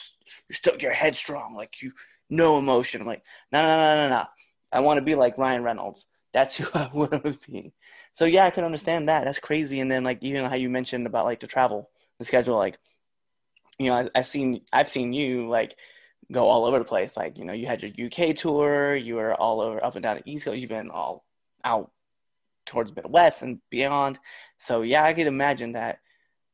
still 0.51 0.77
you're 0.81 0.93
headstrong, 0.93 1.55
like 1.55 1.81
you 1.81 1.93
no 2.29 2.59
emotion. 2.59 3.01
I'm 3.01 3.07
like, 3.07 3.23
no, 3.53 3.63
no, 3.63 3.77
no, 3.77 4.09
no, 4.09 4.09
no. 4.09 4.25
I 4.73 4.81
want 4.81 4.99
to 4.99 5.03
be 5.03 5.15
like 5.15 5.39
Ryan 5.39 5.63
Reynolds. 5.63 6.07
That's 6.33 6.57
who 6.59 6.67
I 6.77 6.91
want 6.93 7.13
to 7.13 7.39
be. 7.49 7.73
So 8.15 8.25
yeah, 8.25 8.47
I 8.47 8.51
can 8.51 8.65
understand 8.65 9.09
that. 9.09 9.25
That's 9.25 9.39
crazy. 9.39 9.81
And 9.81 9.89
then 9.91 10.03
like 10.03 10.19
even 10.23 10.45
how 10.45 10.57
you 10.57 10.69
mentioned 10.69 11.07
about 11.07 11.25
like 11.25 11.39
the 11.39 11.47
travel, 11.47 11.89
the 12.19 12.25
schedule, 12.25 12.57
like 12.57 12.77
you 13.79 13.91
know, 13.91 13.95
I, 13.95 14.09
I've 14.13 14.27
seen 14.27 14.63
I've 14.73 14.89
seen 14.89 15.13
you 15.13 15.49
like 15.49 15.77
go 16.33 16.47
all 16.47 16.65
over 16.65 16.81
the 16.81 16.85
place. 16.85 17.17
Like, 17.17 17.39
you 17.39 17.45
know, 17.45 17.53
you 17.53 17.67
had 17.67 17.81
your 17.81 18.09
UK 18.09 18.35
tour, 18.35 18.97
you 18.97 19.15
were 19.15 19.35
all 19.35 19.61
over 19.61 19.85
up 19.85 19.95
and 19.95 20.03
down 20.03 20.17
the 20.17 20.29
East 20.31 20.47
Coast, 20.47 20.59
you've 20.59 20.69
been 20.69 20.91
all 20.91 21.25
out 21.65 21.93
towards 22.67 22.95
Midwest 22.95 23.43
and 23.43 23.61
beyond. 23.71 24.19
So 24.59 24.83
yeah, 24.83 25.05
I 25.05 25.15
could 25.15 25.27
imagine 25.27 25.73
that 25.73 26.01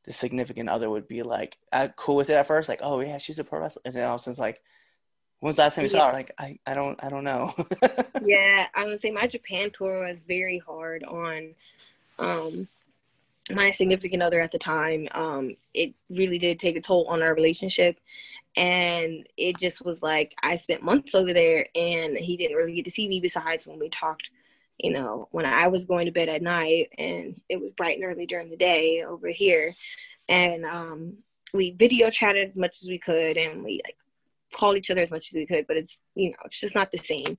the 0.05 0.11
significant 0.11 0.69
other 0.69 0.89
would 0.89 1.07
be 1.07 1.23
like 1.23 1.57
uh, 1.71 1.89
cool 1.95 2.15
with 2.15 2.29
it 2.29 2.37
at 2.37 2.47
first, 2.47 2.69
like, 2.69 2.79
oh 2.81 2.99
yeah, 3.01 3.17
she's 3.17 3.39
a 3.39 3.43
pro 3.43 3.59
wrestler, 3.59 3.81
and 3.85 3.93
then 3.93 4.05
all 4.05 4.15
of 4.15 4.21
a 4.21 4.23
sudden 4.23 4.41
like, 4.41 4.61
when's 5.39 5.57
the 5.57 5.63
last 5.63 5.75
time 5.75 5.83
you 5.83 5.89
saw 5.89 6.07
her? 6.07 6.13
Like, 6.13 6.31
I, 6.37 6.59
I 6.65 6.73
don't 6.73 7.03
I 7.03 7.09
don't 7.09 7.23
know. 7.23 7.53
yeah, 8.25 8.67
I 8.73 8.85
would 8.85 8.99
say 8.99 9.11
my 9.11 9.27
Japan 9.27 9.71
tour 9.71 10.07
was 10.07 10.19
very 10.27 10.59
hard 10.59 11.03
on 11.03 11.55
um 12.19 12.67
my 13.51 13.71
significant 13.71 14.21
other 14.21 14.39
at 14.39 14.51
the 14.51 14.59
time. 14.59 15.07
Um, 15.11 15.55
it 15.73 15.93
really 16.09 16.37
did 16.37 16.59
take 16.59 16.75
a 16.75 16.81
toll 16.81 17.07
on 17.07 17.21
our 17.21 17.33
relationship. 17.33 17.99
And 18.55 19.27
it 19.35 19.57
just 19.57 19.83
was 19.83 20.01
like 20.03 20.35
I 20.43 20.57
spent 20.57 20.83
months 20.83 21.15
over 21.15 21.33
there 21.33 21.67
and 21.75 22.15
he 22.15 22.37
didn't 22.37 22.55
really 22.55 22.75
get 22.75 22.85
to 22.85 22.91
see 22.91 23.07
me 23.07 23.19
besides 23.19 23.65
when 23.65 23.79
we 23.79 23.89
talked 23.89 24.29
you 24.77 24.91
know, 24.91 25.27
when 25.31 25.45
I 25.45 25.67
was 25.67 25.85
going 25.85 26.05
to 26.05 26.11
bed 26.11 26.29
at 26.29 26.41
night 26.41 26.89
and 26.97 27.39
it 27.49 27.61
was 27.61 27.71
bright 27.77 27.97
and 27.97 28.05
early 28.05 28.25
during 28.25 28.49
the 28.49 28.57
day 28.57 29.03
over 29.03 29.29
here. 29.29 29.71
And 30.29 30.65
um, 30.65 31.17
we 31.53 31.71
video 31.71 32.09
chatted 32.09 32.49
as 32.49 32.55
much 32.55 32.77
as 32.81 32.87
we 32.87 32.97
could 32.97 33.37
and 33.37 33.63
we 33.63 33.81
like 33.85 33.97
called 34.53 34.77
each 34.77 34.91
other 34.91 35.01
as 35.01 35.11
much 35.11 35.29
as 35.29 35.35
we 35.35 35.45
could, 35.45 35.67
but 35.67 35.77
it's, 35.77 35.99
you 36.15 36.29
know, 36.29 36.37
it's 36.45 36.59
just 36.59 36.75
not 36.75 36.91
the 36.91 36.97
same. 36.97 37.37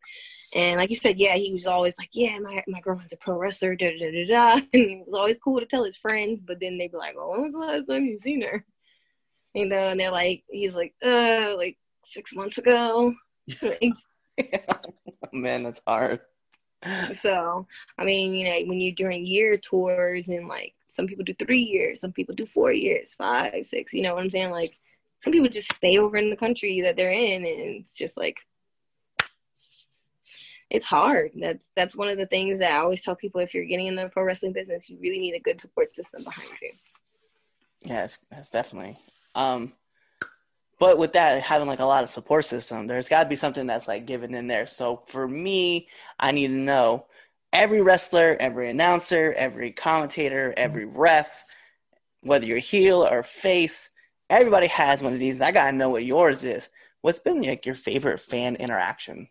And 0.54 0.78
like 0.78 0.90
you 0.90 0.96
said, 0.96 1.18
yeah, 1.18 1.34
he 1.34 1.52
was 1.52 1.66
always 1.66 1.94
like, 1.98 2.10
yeah, 2.12 2.38
my, 2.38 2.62
my 2.68 2.80
girlfriend's 2.80 3.12
a 3.12 3.16
pro 3.16 3.36
wrestler, 3.36 3.74
da 3.74 3.90
da 3.98 4.10
da 4.10 4.26
da. 4.26 4.54
And 4.72 4.82
it 4.90 5.06
was 5.06 5.14
always 5.14 5.38
cool 5.38 5.60
to 5.60 5.66
tell 5.66 5.84
his 5.84 5.96
friends, 5.96 6.40
but 6.40 6.60
then 6.60 6.78
they'd 6.78 6.92
be 6.92 6.96
like, 6.96 7.16
well, 7.16 7.30
when 7.30 7.42
was 7.42 7.52
the 7.52 7.58
last 7.58 7.86
time 7.86 8.04
you 8.04 8.18
seen 8.18 8.42
her? 8.42 8.64
You 9.54 9.66
know, 9.66 9.88
and 9.88 10.00
they're 10.00 10.10
like, 10.10 10.44
he's 10.50 10.74
like, 10.74 10.94
uh, 11.04 11.54
like 11.56 11.78
six 12.04 12.34
months 12.34 12.58
ago. 12.58 13.14
Man, 15.32 15.62
that's 15.64 15.80
hard 15.86 16.20
so 17.12 17.66
I 17.98 18.04
mean, 18.04 18.34
you 18.34 18.48
know, 18.48 18.58
when 18.66 18.80
you're 18.80 18.94
doing 18.94 19.26
year 19.26 19.56
tours 19.56 20.28
and 20.28 20.48
like 20.48 20.74
some 20.86 21.06
people 21.06 21.24
do 21.24 21.34
three 21.34 21.62
years, 21.62 22.00
some 22.00 22.12
people 22.12 22.34
do 22.34 22.46
four 22.46 22.72
years, 22.72 23.14
five, 23.14 23.66
six, 23.66 23.92
you 23.92 24.02
know 24.02 24.14
what 24.14 24.24
I'm 24.24 24.30
saying? 24.30 24.50
Like 24.50 24.76
some 25.20 25.32
people 25.32 25.48
just 25.48 25.74
stay 25.74 25.98
over 25.98 26.16
in 26.16 26.30
the 26.30 26.36
country 26.36 26.80
that 26.82 26.96
they're 26.96 27.10
in 27.12 27.44
and 27.44 27.60
it's 27.60 27.94
just 27.94 28.16
like 28.16 28.38
it's 30.70 30.86
hard. 30.86 31.30
That's 31.34 31.70
that's 31.76 31.96
one 31.96 32.08
of 32.08 32.18
the 32.18 32.26
things 32.26 32.58
that 32.58 32.72
I 32.72 32.78
always 32.78 33.02
tell 33.02 33.14
people 33.14 33.40
if 33.40 33.54
you're 33.54 33.64
getting 33.64 33.86
in 33.86 33.94
the 33.94 34.08
pro 34.08 34.24
wrestling 34.24 34.52
business, 34.52 34.88
you 34.88 34.98
really 35.00 35.18
need 35.18 35.34
a 35.34 35.40
good 35.40 35.60
support 35.60 35.94
system 35.94 36.24
behind 36.24 36.50
you. 36.60 36.70
Yes, 37.82 38.18
that's 38.30 38.50
definitely. 38.50 38.98
Um 39.34 39.72
but 40.84 40.98
with 40.98 41.14
that 41.14 41.42
having 41.42 41.66
like 41.66 41.78
a 41.78 41.84
lot 41.84 42.04
of 42.04 42.10
support 42.10 42.44
system 42.44 42.86
there's 42.86 43.08
got 43.08 43.22
to 43.22 43.28
be 43.30 43.34
something 43.34 43.66
that's 43.66 43.88
like 43.88 44.04
given 44.04 44.34
in 44.34 44.46
there. 44.46 44.66
So 44.66 45.02
for 45.06 45.26
me 45.26 45.88
i 46.20 46.30
need 46.30 46.48
to 46.48 46.52
know 46.52 47.06
every 47.54 47.80
wrestler 47.80 48.36
every 48.38 48.68
announcer 48.68 49.32
every 49.32 49.72
commentator 49.72 50.52
every 50.58 50.84
ref 50.84 51.42
whether 52.20 52.44
you're 52.44 52.58
heel 52.58 53.02
or 53.02 53.22
face 53.22 53.88
everybody 54.28 54.66
has 54.66 55.02
one 55.02 55.14
of 55.14 55.18
these 55.18 55.40
i 55.40 55.50
gotta 55.52 55.74
know 55.74 55.88
what 55.88 56.04
yours 56.04 56.44
is. 56.44 56.68
What's 57.00 57.18
been 57.18 57.40
like 57.40 57.64
your 57.64 57.76
favorite 57.76 58.20
fan 58.20 58.56
interaction? 58.56 59.28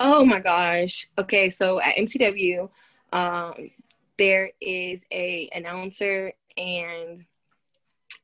Oh 0.00 0.24
my 0.24 0.40
gosh. 0.40 1.08
Okay 1.16 1.48
so 1.48 1.80
at 1.80 1.94
mcw 1.94 2.68
um, 3.12 3.70
there 4.18 4.50
is 4.60 5.04
a 5.12 5.48
announcer 5.54 6.32
and 6.56 7.24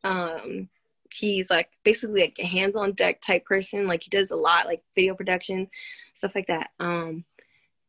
um 0.03 0.69
he's 1.13 1.51
like 1.51 1.71
basically 1.85 2.23
like 2.23 2.37
a 2.39 2.47
hands 2.47 2.77
on 2.77 2.93
deck 2.93 3.21
type 3.21 3.45
person. 3.45 3.87
Like 3.87 4.03
he 4.03 4.11
does 4.11 4.31
a 4.31 4.37
lot, 4.37 4.67
like 4.67 4.83
video 4.95 5.15
production, 5.15 5.69
stuff 6.15 6.35
like 6.35 6.47
that. 6.47 6.71
Um, 6.79 7.25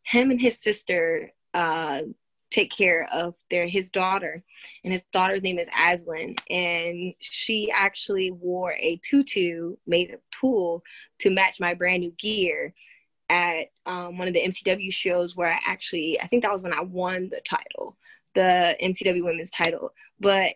him 0.04 0.32
and 0.32 0.42
his 0.42 0.58
sister 0.58 1.32
uh, 1.54 2.02
take 2.50 2.72
care 2.72 3.08
of 3.14 3.36
their 3.50 3.68
his 3.68 3.90
daughter, 3.90 4.44
and 4.84 4.94
his 4.94 5.04
daughter's 5.12 5.44
name 5.44 5.60
is 5.60 5.68
Aslin, 5.70 6.38
and 6.50 7.14
she 7.20 7.72
actually 7.72 8.32
wore 8.32 8.74
a 8.74 9.00
tutu 9.04 9.76
made 9.88 10.12
of 10.12 10.20
tulle 10.32 10.84
to 11.20 11.30
match 11.30 11.60
my 11.60 11.74
brand 11.74 12.02
new 12.02 12.12
gear 12.18 12.74
at 13.30 13.72
um, 13.86 14.18
one 14.18 14.28
of 14.28 14.34
the 14.34 14.42
MCW 14.42 14.92
shows 14.92 15.36
where 15.36 15.54
I 15.54 15.60
actually 15.66 16.20
I 16.20 16.28
think 16.28 16.44
that 16.44 16.52
was 16.52 16.62
when 16.62 16.74
I 16.74 16.82
won 16.82 17.30
the 17.30 17.42
title, 17.42 17.98
the 18.36 18.76
MCW 18.82 19.24
Women's 19.24 19.52
title, 19.52 19.94
but 20.20 20.56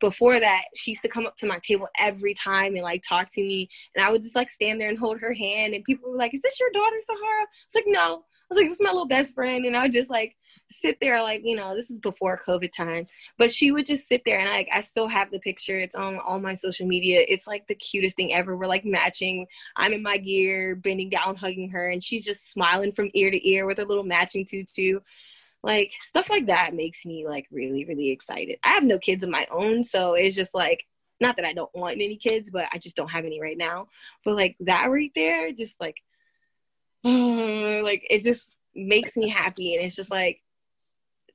before 0.00 0.38
that, 0.40 0.64
she 0.74 0.92
used 0.92 1.02
to 1.02 1.08
come 1.08 1.26
up 1.26 1.36
to 1.38 1.46
my 1.46 1.58
table 1.58 1.88
every 1.98 2.34
time 2.34 2.74
and 2.74 2.82
like 2.82 3.02
talk 3.06 3.28
to 3.34 3.42
me. 3.42 3.68
And 3.94 4.04
I 4.04 4.10
would 4.10 4.22
just 4.22 4.36
like 4.36 4.50
stand 4.50 4.80
there 4.80 4.88
and 4.88 4.98
hold 4.98 5.20
her 5.20 5.32
hand. 5.32 5.74
And 5.74 5.84
people 5.84 6.10
were 6.10 6.16
like, 6.16 6.34
Is 6.34 6.42
this 6.42 6.58
your 6.60 6.70
daughter, 6.72 6.96
Sahara? 7.06 7.42
I 7.42 7.46
was 7.46 7.74
like, 7.74 7.84
No. 7.86 8.24
I 8.50 8.54
was 8.54 8.56
like, 8.56 8.68
This 8.68 8.80
is 8.80 8.84
my 8.84 8.90
little 8.90 9.06
best 9.06 9.34
friend. 9.34 9.64
And 9.64 9.76
I 9.76 9.82
would 9.82 9.92
just 9.92 10.10
like 10.10 10.36
sit 10.70 10.98
there, 11.00 11.22
like, 11.22 11.42
you 11.44 11.56
know, 11.56 11.74
this 11.74 11.90
is 11.90 11.98
before 11.98 12.40
COVID 12.46 12.72
time. 12.72 13.06
But 13.38 13.52
she 13.52 13.72
would 13.72 13.86
just 13.86 14.08
sit 14.08 14.22
there 14.24 14.38
and 14.38 14.50
like, 14.50 14.68
I 14.72 14.80
still 14.80 15.08
have 15.08 15.30
the 15.30 15.38
picture. 15.40 15.78
It's 15.78 15.94
on 15.94 16.18
all 16.18 16.40
my 16.40 16.54
social 16.54 16.86
media. 16.86 17.24
It's 17.28 17.46
like 17.46 17.66
the 17.66 17.74
cutest 17.74 18.16
thing 18.16 18.34
ever. 18.34 18.56
We're 18.56 18.66
like 18.66 18.84
matching. 18.84 19.46
I'm 19.76 19.92
in 19.92 20.02
my 20.02 20.18
gear, 20.18 20.76
bending 20.76 21.10
down, 21.10 21.36
hugging 21.36 21.70
her. 21.70 21.90
And 21.90 22.02
she's 22.02 22.24
just 22.24 22.50
smiling 22.50 22.92
from 22.92 23.10
ear 23.14 23.30
to 23.30 23.48
ear 23.48 23.66
with 23.66 23.78
her 23.78 23.84
little 23.84 24.04
matching 24.04 24.44
tutu 24.44 25.00
like 25.62 25.92
stuff 26.00 26.30
like 26.30 26.46
that 26.46 26.74
makes 26.74 27.04
me 27.04 27.26
like 27.26 27.46
really 27.50 27.84
really 27.84 28.10
excited. 28.10 28.58
I 28.62 28.70
have 28.70 28.84
no 28.84 28.98
kids 28.98 29.24
of 29.24 29.30
my 29.30 29.46
own 29.50 29.84
so 29.84 30.14
it's 30.14 30.36
just 30.36 30.54
like 30.54 30.84
not 31.20 31.34
that 31.34 31.44
i 31.44 31.52
don't 31.52 31.74
want 31.74 31.94
any 31.94 32.16
kids 32.16 32.48
but 32.48 32.68
i 32.72 32.78
just 32.78 32.94
don't 32.96 33.10
have 33.10 33.24
any 33.24 33.40
right 33.40 33.58
now. 33.58 33.88
But 34.24 34.36
like 34.36 34.56
that 34.60 34.90
right 34.90 35.12
there 35.14 35.52
just 35.52 35.74
like 35.80 35.96
like 37.04 38.06
it 38.10 38.22
just 38.22 38.54
makes 38.74 39.16
me 39.16 39.28
happy 39.28 39.74
and 39.74 39.84
it's 39.84 39.96
just 39.96 40.10
like 40.10 40.40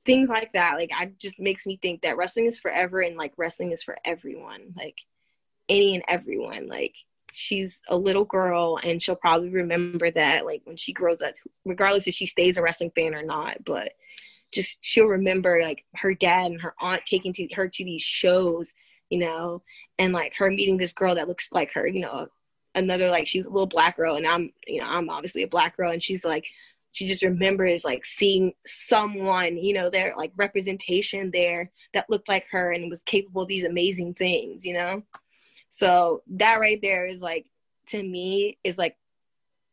things 0.06 0.28
like 0.28 0.52
that 0.52 0.74
like 0.74 0.90
i 0.94 1.10
just 1.18 1.38
makes 1.38 1.66
me 1.66 1.78
think 1.80 2.02
that 2.02 2.16
wrestling 2.16 2.46
is 2.46 2.58
forever 2.58 3.00
and 3.00 3.16
like 3.16 3.32
wrestling 3.36 3.72
is 3.72 3.82
for 3.82 3.96
everyone 4.04 4.74
like 4.76 4.96
any 5.68 5.94
and 5.94 6.04
everyone 6.08 6.68
like 6.68 6.94
she's 7.36 7.80
a 7.88 7.98
little 7.98 8.24
girl 8.24 8.78
and 8.84 9.02
she'll 9.02 9.16
probably 9.16 9.50
remember 9.50 10.08
that 10.08 10.46
like 10.46 10.62
when 10.64 10.76
she 10.76 10.92
grows 10.92 11.20
up 11.20 11.34
regardless 11.64 12.06
if 12.06 12.14
she 12.14 12.26
stays 12.26 12.56
a 12.56 12.62
wrestling 12.62 12.92
fan 12.94 13.12
or 13.12 13.24
not 13.24 13.56
but 13.64 13.90
just 14.52 14.78
she'll 14.82 15.06
remember 15.06 15.60
like 15.60 15.84
her 15.96 16.14
dad 16.14 16.52
and 16.52 16.60
her 16.60 16.74
aunt 16.80 17.02
taking 17.04 17.32
to 17.32 17.48
her 17.54 17.66
to 17.68 17.84
these 17.84 18.02
shows 18.02 18.72
you 19.10 19.18
know 19.18 19.60
and 19.98 20.12
like 20.12 20.32
her 20.36 20.48
meeting 20.48 20.76
this 20.76 20.92
girl 20.92 21.16
that 21.16 21.26
looks 21.26 21.48
like 21.50 21.72
her 21.72 21.88
you 21.88 21.98
know 21.98 22.28
another 22.76 23.10
like 23.10 23.26
she's 23.26 23.44
a 23.44 23.50
little 23.50 23.66
black 23.66 23.96
girl 23.96 24.14
and 24.14 24.28
i'm 24.28 24.52
you 24.68 24.80
know 24.80 24.86
i'm 24.86 25.10
obviously 25.10 25.42
a 25.42 25.48
black 25.48 25.76
girl 25.76 25.90
and 25.90 26.04
she's 26.04 26.24
like 26.24 26.46
she 26.92 27.04
just 27.04 27.24
remembers 27.24 27.82
like 27.82 28.06
seeing 28.06 28.52
someone 28.64 29.56
you 29.56 29.74
know 29.74 29.90
their 29.90 30.14
like 30.16 30.30
representation 30.36 31.32
there 31.32 31.72
that 31.94 32.08
looked 32.08 32.28
like 32.28 32.46
her 32.48 32.70
and 32.70 32.88
was 32.88 33.02
capable 33.02 33.42
of 33.42 33.48
these 33.48 33.64
amazing 33.64 34.14
things 34.14 34.64
you 34.64 34.72
know 34.72 35.02
so 35.76 36.22
that 36.28 36.60
right 36.60 36.80
there 36.80 37.06
is 37.06 37.20
like 37.20 37.46
to 37.88 38.00
me 38.00 38.58
is 38.62 38.78
like 38.78 38.96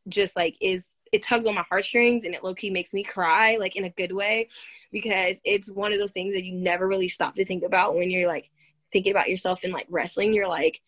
just 0.08 0.36
like 0.36 0.56
is 0.60 0.86
it 1.12 1.22
tugs 1.22 1.46
on 1.46 1.54
my 1.54 1.66
heartstrings 1.70 2.26
and 2.26 2.34
it 2.34 2.44
low 2.44 2.56
key 2.56 2.72
makes 2.72 2.94
me 2.94 3.04
cry 3.04 3.58
like 3.58 3.76
in 3.76 3.86
a 3.86 3.90
good 3.90 4.12
way 4.12 4.48
because 4.92 5.38
it's 5.44 5.70
one 5.70 5.94
of 5.94 6.00
those 6.00 6.12
things 6.12 6.34
that 6.34 6.44
you 6.44 6.54
never 6.54 6.88
really 6.88 7.10
stop 7.10 7.36
to 7.36 7.46
think 7.46 7.64
about 7.64 7.96
when 7.96 8.10
you're 8.10 8.28
like 8.28 8.50
thinking 8.92 9.12
about 9.12 9.30
yourself 9.30 9.60
and 9.64 9.74
like 9.74 9.86
wrestling. 9.90 10.34
You're 10.34 10.48
like 10.48 10.82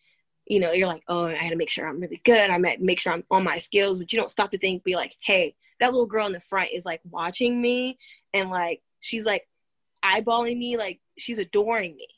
you 0.46 0.60
know 0.60 0.72
you're 0.72 0.88
like 0.88 1.02
oh 1.08 1.26
i 1.26 1.38
gotta 1.38 1.56
make 1.56 1.70
sure 1.70 1.88
i'm 1.88 2.00
really 2.00 2.20
good. 2.24 2.50
I 2.50 2.58
might 2.58 2.82
make 2.82 3.00
sure 3.00 3.12
i'm 3.12 3.24
on 3.30 3.44
my 3.44 3.58
skills 3.58 3.98
but 3.98 4.12
you 4.12 4.18
don't 4.18 4.30
stop 4.30 4.50
to 4.50 4.58
think 4.58 4.82
be 4.82 4.96
like 4.96 5.14
hey 5.20 5.54
that 5.80 5.92
little 5.92 6.06
girl 6.06 6.26
in 6.26 6.32
the 6.32 6.40
front 6.40 6.70
is 6.72 6.84
like 6.84 7.00
watching 7.08 7.62
me 7.62 7.98
and 8.32 8.50
like 8.50 8.82
she's 9.00 9.24
like 9.24 9.48
eyeballing 10.04 10.58
me 10.58 10.76
like 10.76 11.00
she's 11.16 11.38
adoring 11.38 11.96
me 11.96 12.08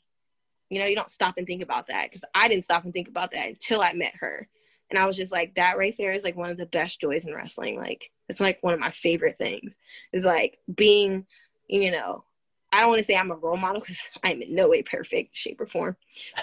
you 0.69 0.79
know, 0.79 0.85
you 0.85 0.95
don't 0.95 1.09
stop 1.09 1.35
and 1.37 1.47
think 1.47 1.61
about 1.61 1.87
that 1.87 2.09
because 2.09 2.23
I 2.33 2.47
didn't 2.47 2.65
stop 2.65 2.83
and 2.83 2.93
think 2.93 3.07
about 3.07 3.31
that 3.31 3.47
until 3.47 3.81
I 3.81 3.93
met 3.93 4.13
her. 4.19 4.47
And 4.89 4.97
I 4.97 5.05
was 5.05 5.17
just 5.17 5.31
like, 5.31 5.55
that 5.55 5.77
right 5.77 5.95
there 5.97 6.13
is 6.13 6.23
like 6.23 6.37
one 6.37 6.49
of 6.49 6.57
the 6.57 6.65
best 6.65 7.01
joys 7.01 7.25
in 7.25 7.33
wrestling. 7.33 7.77
Like, 7.77 8.09
it's 8.29 8.39
like 8.39 8.59
one 8.61 8.73
of 8.73 8.79
my 8.79 8.91
favorite 8.91 9.37
things 9.37 9.75
is 10.13 10.23
like 10.23 10.59
being, 10.73 11.25
you 11.67 11.91
know, 11.91 12.23
I 12.71 12.81
don't 12.81 12.89
want 12.89 12.99
to 12.99 13.03
say 13.05 13.15
I'm 13.15 13.31
a 13.31 13.35
role 13.35 13.57
model 13.57 13.81
because 13.81 13.99
I'm 14.23 14.41
in 14.41 14.55
no 14.55 14.69
way 14.69 14.81
perfect, 14.83 15.35
shape, 15.35 15.61
or 15.61 15.65
form, 15.65 15.95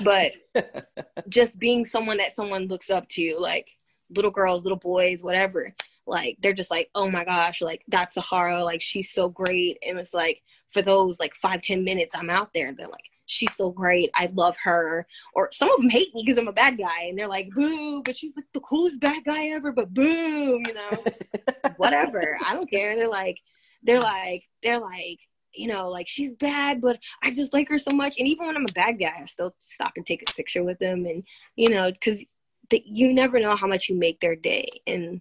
but 0.02 0.32
just 1.28 1.58
being 1.58 1.84
someone 1.84 2.16
that 2.18 2.36
someone 2.36 2.66
looks 2.66 2.90
up 2.90 3.08
to, 3.10 3.36
like 3.38 3.68
little 4.14 4.30
girls, 4.30 4.62
little 4.62 4.78
boys, 4.78 5.22
whatever. 5.22 5.74
Like 6.06 6.38
they're 6.40 6.52
just 6.52 6.70
like, 6.70 6.90
oh 6.94 7.10
my 7.10 7.24
gosh, 7.24 7.62
like 7.62 7.82
that's 7.88 8.14
Sahara, 8.14 8.64
like 8.64 8.82
she's 8.82 9.12
so 9.12 9.28
great. 9.28 9.78
And 9.86 9.98
it's 9.98 10.14
like 10.14 10.42
for 10.68 10.82
those 10.82 11.18
like 11.18 11.34
five, 11.34 11.62
ten 11.62 11.84
minutes 11.84 12.14
I'm 12.14 12.30
out 12.30 12.50
there, 12.54 12.68
and 12.68 12.76
they're 12.76 12.86
like, 12.86 13.04
she's 13.26 13.54
so 13.56 13.70
great. 13.70 14.10
I 14.14 14.30
love 14.34 14.56
her. 14.64 15.06
Or 15.34 15.50
some 15.52 15.70
of 15.70 15.80
them 15.80 15.90
hate 15.90 16.14
me 16.14 16.22
because 16.24 16.38
I'm 16.38 16.48
a 16.48 16.52
bad 16.52 16.78
guy 16.78 17.04
and 17.04 17.18
they're 17.18 17.28
like, 17.28 17.50
boo, 17.50 18.02
but 18.02 18.16
she's 18.16 18.36
like 18.36 18.46
the 18.52 18.60
coolest 18.60 19.00
bad 19.00 19.24
guy 19.24 19.48
ever, 19.48 19.72
but 19.72 19.92
boom, 19.92 20.62
you 20.66 20.74
know, 20.74 21.04
whatever. 21.76 22.36
I 22.44 22.54
don't 22.54 22.70
care. 22.70 22.96
They're 22.96 23.08
like, 23.08 23.38
they're 23.82 24.00
like, 24.00 24.44
they're 24.62 24.80
like, 24.80 25.18
you 25.54 25.68
know, 25.68 25.88
like 25.88 26.08
she's 26.08 26.32
bad, 26.32 26.80
but 26.80 26.98
I 27.22 27.30
just 27.30 27.52
like 27.52 27.68
her 27.68 27.78
so 27.78 27.92
much. 27.92 28.16
And 28.18 28.26
even 28.26 28.46
when 28.46 28.56
I'm 28.56 28.66
a 28.68 28.72
bad 28.72 28.98
guy, 28.98 29.12
I 29.20 29.24
still 29.26 29.54
stop 29.58 29.92
and 29.96 30.06
take 30.06 30.22
a 30.28 30.34
picture 30.34 30.64
with 30.64 30.78
them. 30.78 31.06
And, 31.06 31.22
you 31.54 31.70
know, 31.70 31.90
because 31.92 32.24
you 32.70 33.12
never 33.12 33.38
know 33.38 33.54
how 33.54 33.66
much 33.66 33.88
you 33.88 33.96
make 33.96 34.20
their 34.20 34.36
day 34.36 34.68
and 34.86 35.20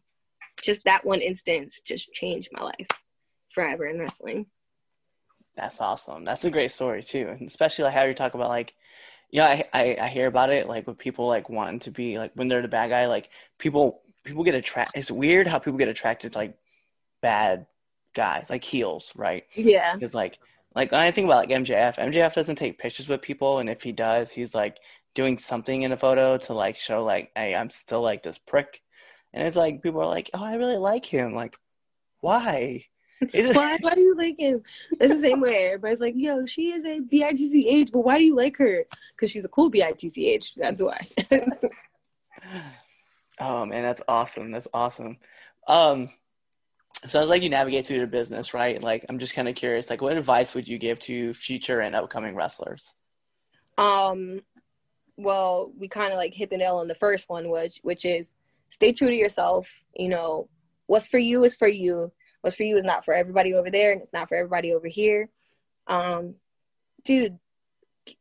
just 0.63 0.83
that 0.85 1.05
one 1.05 1.21
instance 1.21 1.81
just 1.85 2.11
changed 2.13 2.49
my 2.51 2.63
life 2.63 2.87
forever 3.53 3.85
in 3.85 3.99
wrestling 3.99 4.47
That's 5.55 5.79
awesome. 5.81 6.25
That's 6.25 6.45
a 6.45 6.51
great 6.51 6.71
story 6.71 7.03
too, 7.03 7.27
and 7.29 7.47
especially 7.47 7.85
like 7.85 7.93
how 7.93 8.03
you 8.03 8.13
talk 8.13 8.33
about 8.33 8.49
like, 8.49 8.73
you 9.29 9.39
know, 9.39 9.45
I, 9.47 9.63
I 9.73 9.97
I 10.01 10.07
hear 10.09 10.27
about 10.27 10.49
it 10.49 10.67
like 10.67 10.87
with 10.87 10.97
people 10.97 11.27
like 11.27 11.49
wanting 11.49 11.79
to 11.81 11.91
be 11.91 12.17
like 12.17 12.31
when 12.35 12.47
they're 12.47 12.61
the 12.63 12.67
bad 12.67 12.89
guy, 12.89 13.07
like 13.07 13.29
people 13.59 14.01
people 14.23 14.43
get 14.43 14.55
attracted. 14.55 14.99
It's 14.99 15.11
weird 15.11 15.47
how 15.47 15.59
people 15.59 15.77
get 15.77 15.89
attracted 15.89 16.33
to 16.33 16.39
like 16.39 16.57
bad 17.21 17.67
guys, 18.15 18.47
like 18.49 18.63
heels, 18.63 19.11
right? 19.15 19.45
yeah 19.55 19.97
Because 19.99 20.13
like 20.15 20.39
like 20.75 20.91
when 20.91 21.01
I 21.01 21.11
think 21.11 21.25
about 21.25 21.47
like 21.47 21.49
MJF, 21.51 21.97
MJF 21.99 22.33
doesn't 22.33 22.57
take 22.57 22.79
pictures 22.79 23.07
with 23.09 23.21
people, 23.21 23.59
and 23.59 23.69
if 23.69 23.83
he 23.83 23.91
does, 23.91 24.31
he's 24.31 24.55
like 24.55 24.79
doing 25.15 25.37
something 25.37 25.83
in 25.83 25.91
a 25.91 25.97
photo 25.97 26.37
to 26.39 26.53
like 26.53 26.75
show 26.77 27.03
like, 27.03 27.31
hey, 27.35 27.55
I'm 27.55 27.69
still 27.69 28.01
like 28.01 28.23
this 28.23 28.39
prick, 28.39 28.81
and 29.33 29.47
it's 29.47 29.57
like 29.57 29.83
people 29.83 30.01
are 30.01 30.07
like, 30.07 30.29
oh, 30.33 30.43
I 30.43 30.55
really 30.55 30.77
like 30.77 31.05
him, 31.05 31.33
like, 31.35 31.55
why? 32.21 32.85
Why, 33.31 33.77
why 33.81 33.95
do 33.95 34.01
you 34.01 34.15
like 34.15 34.39
him? 34.39 34.63
It's 34.99 35.13
the 35.13 35.21
same 35.21 35.41
way. 35.41 35.67
Everybody's 35.67 35.99
like, 35.99 36.15
yo, 36.17 36.45
she 36.45 36.71
is 36.71 36.85
a 36.85 36.99
BITCH, 36.99 37.91
but 37.91 37.99
why 37.99 38.17
do 38.17 38.23
you 38.23 38.35
like 38.35 38.57
her? 38.57 38.85
Because 39.15 39.31
she's 39.31 39.45
a 39.45 39.49
cool 39.49 39.69
BITCH. 39.69 40.55
That's 40.55 40.81
why. 40.81 41.07
Oh 43.39 43.65
man, 43.65 43.81
that's 43.81 44.01
awesome. 44.07 44.51
That's 44.51 44.67
awesome. 44.73 45.17
Um, 45.67 46.09
so 47.07 47.19
as 47.19 47.29
like 47.29 47.41
you 47.41 47.49
navigate 47.49 47.87
through 47.87 47.97
your 47.97 48.07
business, 48.07 48.53
right? 48.53 48.81
Like 48.81 49.05
I'm 49.09 49.17
just 49.17 49.33
kind 49.33 49.47
of 49.47 49.55
curious, 49.55 49.89
like 49.89 50.01
what 50.01 50.15
advice 50.15 50.53
would 50.53 50.67
you 50.67 50.77
give 50.77 50.99
to 50.99 51.33
future 51.33 51.79
and 51.79 51.95
upcoming 51.95 52.35
wrestlers? 52.35 52.93
um, 53.77 54.41
well, 55.17 55.71
we 55.77 55.87
kind 55.87 56.11
of 56.11 56.17
like 56.17 56.33
hit 56.33 56.49
the 56.49 56.57
nail 56.57 56.77
on 56.77 56.87
the 56.87 56.95
first 56.95 57.29
one, 57.29 57.49
which 57.49 57.79
which 57.83 58.05
is 58.05 58.31
stay 58.69 58.91
true 58.91 59.09
to 59.09 59.15
yourself. 59.15 59.69
You 59.95 60.09
know, 60.09 60.49
what's 60.87 61.07
for 61.07 61.19
you 61.19 61.43
is 61.43 61.55
for 61.55 61.67
you. 61.67 62.11
What's 62.43 62.57
for 62.57 62.63
you 62.63 62.75
is 62.75 62.83
not 62.83 63.05
for 63.05 63.13
everybody 63.13 63.53
over 63.53 63.71
there, 63.71 63.93
and 63.93 64.01
it's 64.01 64.11
not 64.11 64.27
for 64.27 64.35
everybody 64.35 64.73
over 64.73 64.87
here. 64.87 65.29
Um, 65.87 66.35
dude, 67.05 67.39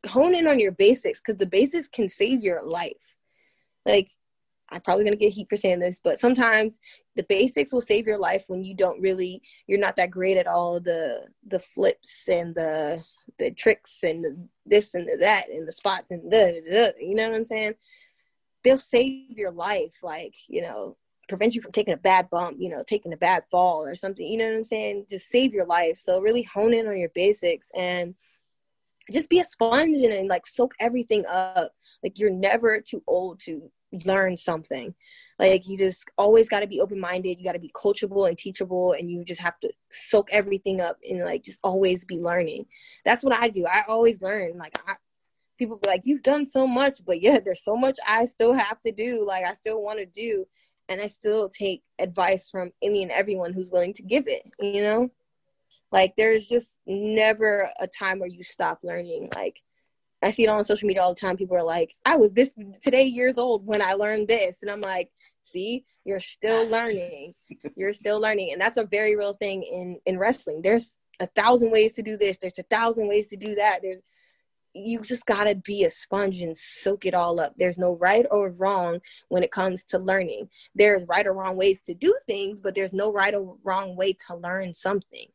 hone 0.07 0.37
in 0.37 0.47
on 0.47 0.61
your 0.61 0.71
basics 0.71 1.21
because 1.21 1.39
the 1.39 1.47
basics 1.47 1.89
can 1.89 2.09
save 2.09 2.45
your 2.45 2.63
life. 2.63 3.17
Like, 3.85 4.13
I'm 4.71 4.81
probably 4.81 5.03
gonna 5.03 5.17
get 5.17 5.33
heat 5.33 5.49
for 5.51 5.57
saying 5.57 5.81
this, 5.81 6.01
but 6.03 6.21
sometimes 6.21 6.79
the 7.17 7.25
basics 7.25 7.73
will 7.73 7.81
save 7.81 8.07
your 8.07 8.17
life 8.17 8.45
when 8.47 8.63
you 8.63 8.77
don't 8.77 9.01
really, 9.01 9.43
you're 9.67 9.81
not 9.81 9.97
that 9.97 10.13
great 10.13 10.37
at 10.37 10.47
all 10.47 10.79
the 10.79 11.27
the 11.49 11.59
flips 11.59 12.29
and 12.29 12.55
the 12.55 13.03
the 13.41 13.51
tricks 13.51 13.99
and 14.05 14.23
the 14.23 14.49
this 14.65 14.95
and 14.95 15.09
the 15.09 15.17
that 15.19 15.49
and 15.49 15.67
the 15.67 15.73
spots 15.73 16.13
and 16.13 16.31
the 16.31 16.95
you 17.01 17.17
know 17.17 17.29
what 17.29 17.35
I'm 17.35 17.45
saying? 17.45 17.75
They'll 18.63 18.79
save 18.79 19.37
your 19.37 19.51
life, 19.51 19.99
like 20.05 20.37
you 20.47 20.63
know, 20.63 20.97
prevent 21.33 21.55
you 21.55 21.63
from 21.63 21.73
taking 21.73 21.95
a 21.95 21.99
bad 21.99 22.29
bump, 22.31 22.57
you 22.61 22.69
know, 22.69 22.83
taking 22.87 23.13
a 23.13 23.17
bad 23.17 23.45
fall 23.51 23.85
or 23.85 23.95
something. 23.95 24.27
You 24.27 24.39
know 24.39 24.49
what 24.49 24.57
I'm 24.57 24.65
saying? 24.65 25.07
Just 25.09 25.29
save 25.31 25.53
your 25.53 25.67
life. 25.67 25.99
So 25.99 26.21
really 26.21 26.43
hone 26.43 26.75
in 26.75 26.87
on 26.87 26.99
your 26.99 27.11
basics 27.15 27.71
and 27.75 28.15
just 29.11 29.31
be 29.31 29.41
a 29.41 29.45
sponge 29.45 30.03
and, 30.03 30.13
and 30.13 30.29
like 30.29 30.47
soak 30.47 30.75
everything 30.79 31.25
up. 31.27 31.73
Like 32.03 32.19
you're 32.19 32.31
never 32.31 32.81
too 32.81 33.03
old 33.07 33.41
to 33.41 33.71
learn 34.05 34.37
something. 34.37 34.95
Like 35.39 35.67
you 35.67 35.77
just 35.77 36.05
always 36.19 36.49
got 36.49 36.61
to 36.61 36.67
be 36.67 36.81
open 36.81 37.01
minded. 37.01 37.39
You 37.39 37.45
got 37.45 37.53
to 37.53 37.59
be 37.59 37.73
coachable 37.75 38.29
and 38.29 38.39
teachable, 38.39 38.93
and 38.93 39.11
you 39.11 39.25
just 39.25 39.41
have 39.41 39.59
to 39.61 39.71
soak 39.91 40.29
everything 40.31 40.81
up 40.81 40.99
and 41.09 41.25
like 41.25 41.43
just 41.43 41.59
always 41.65 42.05
be 42.05 42.19
learning. 42.19 42.67
That's 43.05 43.25
what 43.25 43.35
I 43.35 43.49
do. 43.49 43.67
I 43.67 43.83
always 43.89 44.23
learn. 44.23 44.57
Like 44.57 44.79
I, 44.87 44.95
people 45.59 45.79
be 45.79 45.89
like, 45.89 46.03
"You've 46.05 46.23
done 46.23 46.47
so 46.47 46.67
much," 46.67 47.05
but 47.05 47.21
yeah, 47.21 47.41
there's 47.41 47.65
so 47.65 47.77
much 47.77 47.99
I 48.07 48.27
still 48.27 48.53
have 48.53 48.81
to 48.87 48.93
do. 48.93 49.27
Like 49.27 49.45
I 49.45 49.55
still 49.55 49.83
want 49.83 49.99
to 49.99 50.07
do, 50.07 50.47
and 50.93 51.01
I 51.01 51.07
still 51.07 51.49
take 51.49 51.83
advice 51.99 52.51
from 52.51 52.73
any 52.83 53.03
and 53.03 53.11
everyone 53.11 53.53
who's 53.53 53.71
willing 53.71 53.95
to 53.95 54.03
give 54.03 54.27
it. 54.27 54.43
You 54.61 54.83
know, 54.83 55.11
like 55.91 56.15
there's 56.17 56.47
just 56.47 56.69
never 56.87 57.69
a 57.81 57.87
time 57.87 58.19
where 58.19 58.29
you 58.29 58.43
stop 58.43 58.81
learning. 58.83 59.31
Like 59.35 59.61
I 60.23 60.31
see 60.31 60.45
it 60.45 60.49
on 60.49 60.63
social 60.65 60.87
media 60.87 61.03
all 61.03 61.15
the 61.15 61.21
time. 61.21 61.37
People 61.37 61.57
are 61.57 61.63
like, 61.63 61.95
I 62.07 62.17
was 62.17 62.33
this 62.33 62.53
today 62.83 63.05
years 63.05 63.39
old 63.39 63.67
when 63.67 63.83
I 63.83 63.95
learned 63.95 64.29
this. 64.29 64.59
And 64.63 64.71
I'm 64.71 64.81
like, 64.81 65.11
see, 65.43 65.85
you're 66.05 66.21
still 66.21 66.67
learning. 66.69 67.35
You're 67.77 67.93
still 67.93 68.21
learning. 68.21 68.53
And 68.53 68.61
that's 68.61 68.79
a 68.79 68.85
very 68.85 69.17
real 69.17 69.33
thing 69.35 69.63
in, 69.63 69.99
in 70.07 70.19
wrestling. 70.19 70.63
There's 70.63 70.95
a 71.21 71.27
thousand 71.27 71.71
ways 71.71 71.93
to 71.95 72.03
do 72.03 72.17
this. 72.17 72.39
There's 72.39 72.59
a 72.59 72.65
thousand 72.65 73.09
ways 73.09 73.29
to 73.29 73.37
do 73.37 73.55
that. 73.57 73.81
There's 73.83 74.03
you 74.75 75.01
just 75.01 75.27
gotta 75.27 75.55
be 75.55 75.85
a 75.85 75.91
sponge 75.91 76.41
and 76.41 76.57
soak 76.57 77.05
it 77.07 77.15
all 77.15 77.41
up. 77.41 77.55
There's 77.57 77.79
no 77.79 77.97
right 77.97 78.27
or 78.31 78.51
wrong 78.51 79.01
when 79.29 79.43
it 79.43 79.51
comes 79.51 79.85
to 79.85 79.99
learning. 79.99 80.49
There's 80.75 81.05
right 81.09 81.27
or 81.27 81.33
wrong 81.33 81.57
ways 81.57 81.81
to 81.87 81.95
do 81.95 82.15
things, 82.27 82.61
but 82.61 82.75
there's 82.75 82.93
no 82.93 83.13
right 83.13 83.35
or 83.35 83.57
wrong 83.63 83.97
way 83.97 84.15
to 84.29 84.37
learn 84.37 84.75
something 84.75 85.27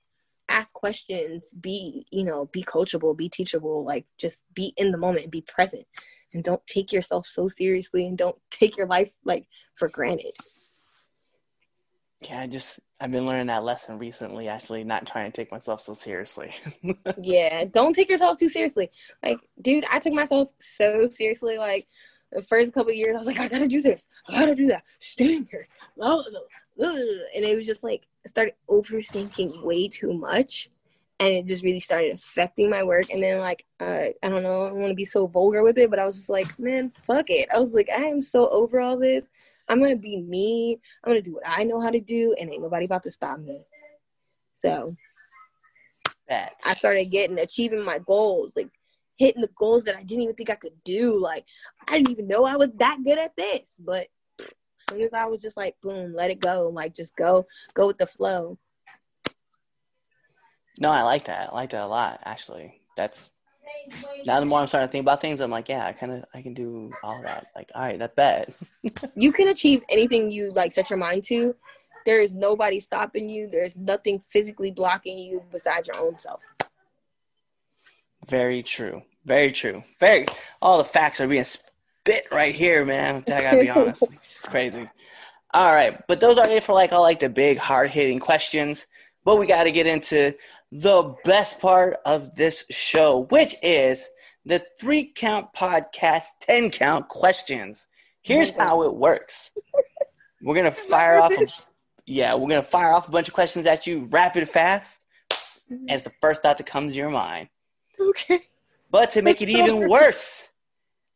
ask 0.50 0.74
questions 0.74 1.46
be 1.60 2.06
you 2.12 2.24
know 2.24 2.46
be 2.48 2.64
coachable 2.64 3.16
be 3.16 3.28
teachable 3.28 3.84
like 3.84 4.06
just 4.18 4.40
be 4.54 4.74
in 4.78 4.92
the 4.92 4.98
moment 4.98 5.30
be 5.32 5.42
present 5.42 5.86
and 6.34 6.44
don't 6.44 6.66
take 6.68 6.92
yourself 6.92 7.28
so 7.28 7.48
seriously 7.48 8.06
and 8.08 8.18
don't 8.18 8.38
take 8.50 8.78
your 8.78 8.88
life 8.88 9.14
like 9.26 9.46
for 9.76 9.90
granted 9.90 10.34
Yeah, 12.22 12.42
I 12.42 12.48
just 12.48 12.80
I've 13.00 13.12
been 13.12 13.28
learning 13.28 13.48
that 13.48 13.64
lesson 13.64 14.00
recently. 14.00 14.48
Actually, 14.48 14.84
not 14.84 15.06
trying 15.06 15.32
to 15.32 15.36
take 15.36 15.52
myself 15.52 15.82
so 15.82 15.94
seriously. 15.94 16.52
yeah 17.22 17.66
don't 17.66 17.94
take 17.94 18.10
yourself 18.10 18.38
too 18.38 18.50
seriously. 18.50 18.90
Like 19.24 19.40
dude 19.62 19.86
i 19.92 20.00
took 20.00 20.14
myself 20.14 20.50
so 20.60 21.08
seriously 21.10 21.58
like 21.58 21.88
the 22.32 22.42
first 22.42 22.74
couple 22.74 22.92
years 22.92 23.16
i 23.16 23.18
was 23.18 23.28
like 23.28 23.40
i 23.40 23.48
gotta 23.48 23.68
do 23.68 23.82
this 23.82 24.06
i 24.28 24.40
gotta 24.40 24.56
do 24.56 24.68
that 24.68 24.84
stand 25.00 25.48
here. 25.50 25.68
And 26.00 27.46
it 27.46 27.56
was 27.56 27.66
just 27.66 27.84
like 27.84 28.08
i 28.26 28.30
started 28.30 28.56
overthinking 28.70 29.64
way 29.64 29.88
too 29.88 30.14
much 30.14 30.70
and 31.20 31.30
it 31.30 31.46
just 31.46 31.64
really 31.64 31.80
started 31.80 32.14
affecting 32.14 32.70
my 32.70 32.84
work. 32.84 33.10
And 33.10 33.24
then 33.24 33.40
like 33.40 33.66
uh, 33.80 34.08
i 34.24 34.30
don't 34.30 34.44
know 34.44 34.66
i 34.66 34.72
want 34.72 34.90
to 34.90 34.96
be 34.96 35.06
so 35.06 35.28
vulgar 35.28 35.64
with 35.64 35.78
it 35.78 35.90
but 35.90 36.00
i 36.00 36.06
was 36.06 36.16
just 36.16 36.30
like 36.30 36.48
man 36.60 36.92
fuck 37.04 37.30
it. 37.30 37.48
I 37.54 37.60
was 37.60 37.74
like 37.74 37.90
i 37.90 38.04
am 38.04 38.22
so 38.22 38.50
over 38.50 38.80
all 38.80 38.98
this 38.98 39.30
i'm 39.70 39.80
gonna 39.80 39.96
be 39.96 40.22
me 40.22 40.80
i'm 41.04 41.12
gonna 41.12 41.22
do 41.22 41.34
what 41.34 41.44
i 41.46 41.64
know 41.64 41.80
how 41.80 41.90
to 41.90 42.00
do 42.00 42.36
and 42.40 42.52
ain't 42.52 42.62
nobody 42.62 42.86
about 42.86 43.04
to 43.04 43.12
stop 43.12 43.40
me 43.40 43.62
so 44.54 44.96
that 46.28 46.54
I 46.66 46.74
started 46.74 47.10
getting 47.12 47.40
achieving 47.40 47.84
my 47.84 48.00
goals, 48.00 48.54
like 48.56 48.70
hitting 49.18 49.42
the 49.42 49.50
goals 49.58 49.84
that 49.86 49.96
I 49.96 50.04
didn't 50.04 50.24
even 50.24 50.36
think 50.36 50.50
I 50.50 50.56
could 50.56 50.84
do. 50.84 51.20
Like 51.20 51.46
I 51.88 51.98
didn't 51.98 52.12
even 52.12 52.28
know 52.28 52.46
I 52.46 52.56
was 52.56 52.70
that 52.76 53.00
good 53.04 53.18
at 53.18 53.36
this, 53.36 53.74
but 53.80 54.08
as 54.40 54.48
soon 54.90 55.02
as 55.02 55.14
I 55.14 55.26
was 55.26 55.42
just 55.42 55.58
like, 55.58 55.76
boom, 55.82 56.14
let 56.14 56.32
it 56.32 56.40
go, 56.40 56.70
like 56.74 56.94
just 56.94 57.16
go, 57.16 57.48
go 57.74 57.88
with 57.88 57.98
the 57.98 58.08
flow. 58.08 58.58
no, 60.80 60.92
I 60.92 61.04
like 61.04 61.26
that. 61.26 61.50
I 61.52 61.56
like 61.56 61.72
that 61.72 61.84
a 61.84 61.88
lot. 61.88 62.20
Actually, 62.24 62.82
that's 62.96 63.32
now 64.26 64.40
the 64.40 64.46
more 64.46 64.60
I'm 64.60 64.68
starting 64.68 64.88
to 64.88 64.92
think 64.92 65.04
about 65.04 65.22
things, 65.22 65.40
I'm 65.40 65.52
like, 65.52 65.70
yeah, 65.70 65.86
I 65.86 65.94
kind 65.94 66.12
of 66.12 66.26
I 66.34 66.42
can 66.42 66.54
do 66.54 66.92
all 67.04 67.22
that. 67.24 67.48
Like, 67.56 67.72
all 67.76 67.82
right, 67.82 68.00
that's 68.00 68.16
bad. 68.16 68.54
You 69.16 69.32
can 69.32 69.50
achieve 69.50 69.84
anything 69.90 70.32
you 70.32 70.52
like 70.52 70.72
set 70.72 70.90
your 70.90 71.00
mind 71.00 71.24
to. 71.26 71.56
There 72.06 72.22
is 72.22 72.34
nobody 72.34 72.80
stopping 72.80 73.30
you. 73.30 73.50
There's 73.50 73.76
nothing 73.76 74.20
physically 74.20 74.72
blocking 74.72 75.18
you 75.18 75.44
besides 75.52 75.90
your 75.90 76.00
own 76.00 76.18
self. 76.18 76.40
Very 78.28 78.64
true. 78.64 79.02
Very 79.26 79.52
true. 79.52 79.84
Very. 80.00 80.26
All 80.62 80.78
the 80.78 80.86
facts 80.86 81.20
are 81.20 81.28
being 81.28 81.44
spit 81.44 82.26
right 82.32 82.56
here, 82.56 82.86
man. 82.86 83.24
I 83.28 83.42
gotta 83.42 83.60
be 83.60 83.70
honest. 83.70 84.04
It's 84.14 84.42
crazy. 84.42 84.90
All 85.54 85.74
right, 85.74 86.06
but 86.08 86.20
those 86.20 86.38
are 86.38 86.48
it 86.48 86.64
for 86.64 86.74
like 86.74 86.92
all 86.92 87.02
like 87.02 87.20
the 87.20 87.30
big 87.30 87.58
hard 87.58 87.90
hitting 87.90 88.20
questions. 88.20 88.86
But 89.24 89.38
we 89.38 89.46
got 89.46 89.66
to 89.66 89.72
get 89.74 89.88
into 89.88 90.34
the 90.72 91.16
best 91.24 91.60
part 91.62 91.98
of 92.06 92.36
this 92.36 92.66
show, 92.70 93.26
which 93.30 93.56
is 93.62 94.10
the 94.46 94.66
three 94.80 95.12
count 95.16 95.54
podcast, 95.54 96.24
ten 96.42 96.70
count 96.70 97.08
questions. 97.10 97.88
Here's 98.22 98.56
how 98.56 98.84
it 98.84 98.94
works. 98.94 99.52
We're 100.42 100.56
gonna 100.56 100.72
fire 100.90 101.20
off. 101.20 101.32
A, 101.32 101.48
yeah, 102.06 102.36
we're 102.36 102.50
gonna 102.50 102.64
fire 102.64 102.92
off 102.92 103.08
a 103.08 103.12
bunch 103.12 103.28
of 103.28 103.34
questions 103.34 103.66
at 103.66 103.88
you, 103.88 104.06
rapid 104.10 104.50
fast, 104.50 105.00
mm-hmm. 105.72 105.90
as 105.90 106.04
the 106.04 106.12
first 106.22 106.42
thought 106.42 106.58
that 106.58 106.68
comes 106.68 106.94
to 106.94 106.98
your 107.00 107.10
mind. 107.10 107.50
Okay. 108.00 108.42
But 108.90 109.12
to 109.12 109.22
make 109.22 109.42
it 109.42 109.50
even 109.50 109.90
worse, 109.90 110.48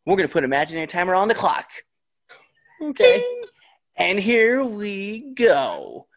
we're 0.06 0.18
gonna 0.18 0.28
put 0.28 0.44
imaginary 0.44 0.88
timer 0.88 1.16
on 1.16 1.28
the 1.28 1.36
clock. 1.36 1.68
Okay. 2.82 3.24
And 3.96 4.20
here 4.20 4.64
we 4.64 5.34
go. 5.36 6.08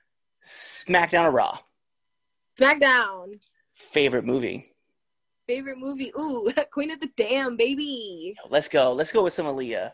SmackDown 0.45 1.25
or 1.25 1.31
Raw? 1.31 1.59
SmackDown. 2.59 3.41
Favorite 3.75 4.25
movie? 4.25 4.73
Favorite 5.47 5.79
movie? 5.79 6.13
Ooh, 6.19 6.51
Queen 6.73 6.91
of 6.91 7.01
the 7.01 7.11
Damned, 7.17 7.59
baby. 7.59 8.35
Let's 8.49 8.69
go. 8.69 8.93
Let's 8.93 9.13
go 9.13 9.23
with 9.25 9.33
some 9.33 9.47
Aaliyah. 9.47 9.93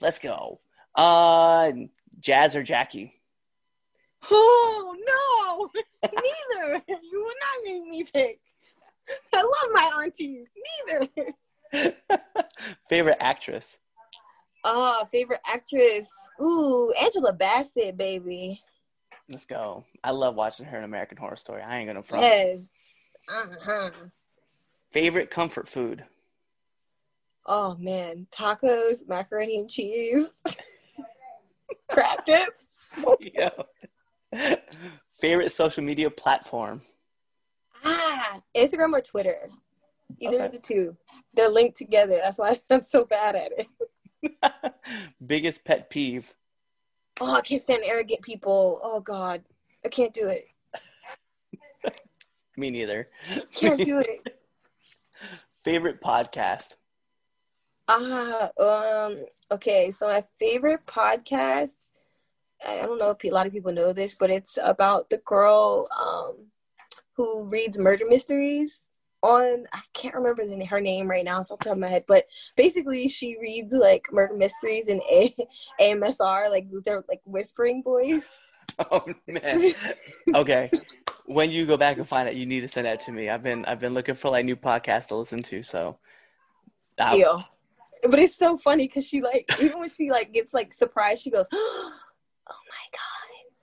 Let's 0.00 0.18
go. 0.18 0.60
Uh, 0.94 1.72
Jazz 2.20 2.54
or 2.54 2.62
Jackie? 2.62 3.14
Oh 4.30 4.96
no, 5.06 5.82
neither. 6.02 6.82
You 6.88 7.24
would 7.24 7.36
not 7.40 7.64
make 7.64 7.88
me 7.88 8.04
pick. 8.04 8.40
I 9.32 9.42
love 9.42 9.72
my 9.72 10.02
aunties. 10.02 10.46
Neither. 11.72 11.94
Favorite 12.88 13.16
actress? 13.20 13.78
Oh, 14.64 15.06
favorite 15.10 15.40
actress. 15.46 16.10
Ooh, 16.42 16.92
Angela 17.00 17.32
Bassett, 17.32 17.96
baby. 17.96 18.60
Let's 19.28 19.44
go. 19.46 19.84
I 20.02 20.10
love 20.12 20.34
watching 20.36 20.64
her 20.66 20.78
in 20.78 20.84
American 20.84 21.18
Horror 21.18 21.36
Story. 21.36 21.62
I 21.62 21.78
ain't 21.78 21.88
gonna 21.88 22.02
front. 22.02 22.22
Yes. 22.24 22.70
Uh-huh. 23.28 23.90
Favorite 24.90 25.30
comfort 25.30 25.68
food. 25.68 26.04
Oh 27.44 27.76
man, 27.78 28.26
tacos, 28.30 29.06
macaroni 29.06 29.58
and 29.58 29.68
cheese, 29.70 30.34
crab 31.90 32.24
dip. 32.24 32.48
Yo. 33.20 33.50
Favorite 35.20 35.50
social 35.52 35.82
media 35.82 36.10
platform. 36.10 36.82
Ah, 37.84 38.40
Instagram 38.56 38.92
or 38.92 39.00
Twitter. 39.00 39.50
Either 40.20 40.36
Okay. 40.36 40.46
of 40.46 40.52
the 40.52 40.58
two. 40.58 40.96
They're 41.34 41.48
linked 41.50 41.76
together. 41.76 42.18
That's 42.22 42.38
why 42.38 42.60
I'm 42.70 42.82
so 42.82 43.04
bad 43.04 43.36
at 43.36 43.52
it. 43.58 43.68
Biggest 45.24 45.64
pet 45.64 45.90
peeve. 45.90 46.32
Oh, 47.20 47.34
I 47.34 47.40
can't 47.40 47.62
stand 47.62 47.82
arrogant 47.84 48.22
people. 48.22 48.80
Oh 48.82 49.00
God, 49.00 49.42
I 49.84 49.88
can't 49.88 50.14
do 50.14 50.28
it. 50.28 50.48
Me 52.56 52.70
neither. 52.70 53.08
Can't 53.54 53.82
do 53.82 53.98
it. 53.98 54.38
Favorite 55.64 56.00
podcast. 56.00 56.76
Ah, 57.88 58.50
um, 58.58 59.24
okay. 59.50 59.90
So 59.90 60.06
my 60.06 60.24
favorite 60.38 60.86
podcast. 60.86 61.90
I 62.66 62.80
I 62.80 62.82
don't 62.82 62.98
know 62.98 63.10
if 63.10 63.24
a 63.24 63.30
lot 63.30 63.46
of 63.46 63.52
people 63.52 63.72
know 63.72 63.92
this, 63.92 64.14
but 64.14 64.30
it's 64.30 64.58
about 64.62 65.10
the 65.10 65.18
girl 65.18 65.88
um, 65.96 66.46
who 67.16 67.44
reads 67.44 67.78
murder 67.78 68.04
mysteries 68.08 68.80
on. 69.22 69.64
I 69.72 69.80
can't 69.94 70.14
remember 70.14 70.44
the, 70.46 70.64
her 70.64 70.80
name 70.80 71.08
right 71.08 71.24
now, 71.24 71.40
it's 71.40 71.50
off 71.50 71.58
the 71.58 71.66
top 71.66 71.72
of 71.74 71.78
my 71.78 71.88
head. 71.88 72.04
But 72.06 72.26
basically, 72.56 73.08
she 73.08 73.36
reads 73.40 73.72
like 73.72 74.04
murder 74.12 74.34
mysteries 74.34 74.88
in 74.88 75.00
A- 75.10 75.34
AMSR, 75.80 76.50
like 76.50 76.66
with 76.70 76.84
their 76.84 77.04
like 77.08 77.20
whispering 77.24 77.82
voice. 77.82 78.26
Oh 78.92 79.04
man. 79.26 79.72
Okay. 80.32 80.70
When 81.24 81.50
you 81.50 81.66
go 81.66 81.76
back 81.76 81.96
and 81.96 82.06
find 82.06 82.28
it, 82.28 82.36
you 82.36 82.46
need 82.46 82.60
to 82.60 82.68
send 82.68 82.86
that 82.86 83.00
to 83.02 83.10
me. 83.12 83.28
I've 83.28 83.42
been 83.42 83.64
I've 83.64 83.80
been 83.80 83.92
looking 83.92 84.14
for 84.14 84.30
like 84.30 84.44
new 84.44 84.54
podcasts 84.54 85.08
to 85.08 85.16
listen 85.16 85.42
to. 85.44 85.64
So. 85.64 85.98
I-. 86.96 87.16
But 88.02 88.20
it's 88.20 88.36
so 88.36 88.56
funny 88.58 88.86
because 88.86 89.04
she 89.04 89.20
like 89.20 89.50
even 89.60 89.80
when 89.80 89.90
she 89.90 90.12
like 90.12 90.32
gets 90.32 90.54
like 90.54 90.72
surprised, 90.72 91.22
she 91.22 91.30
goes, 91.30 91.46
"Oh 91.52 91.92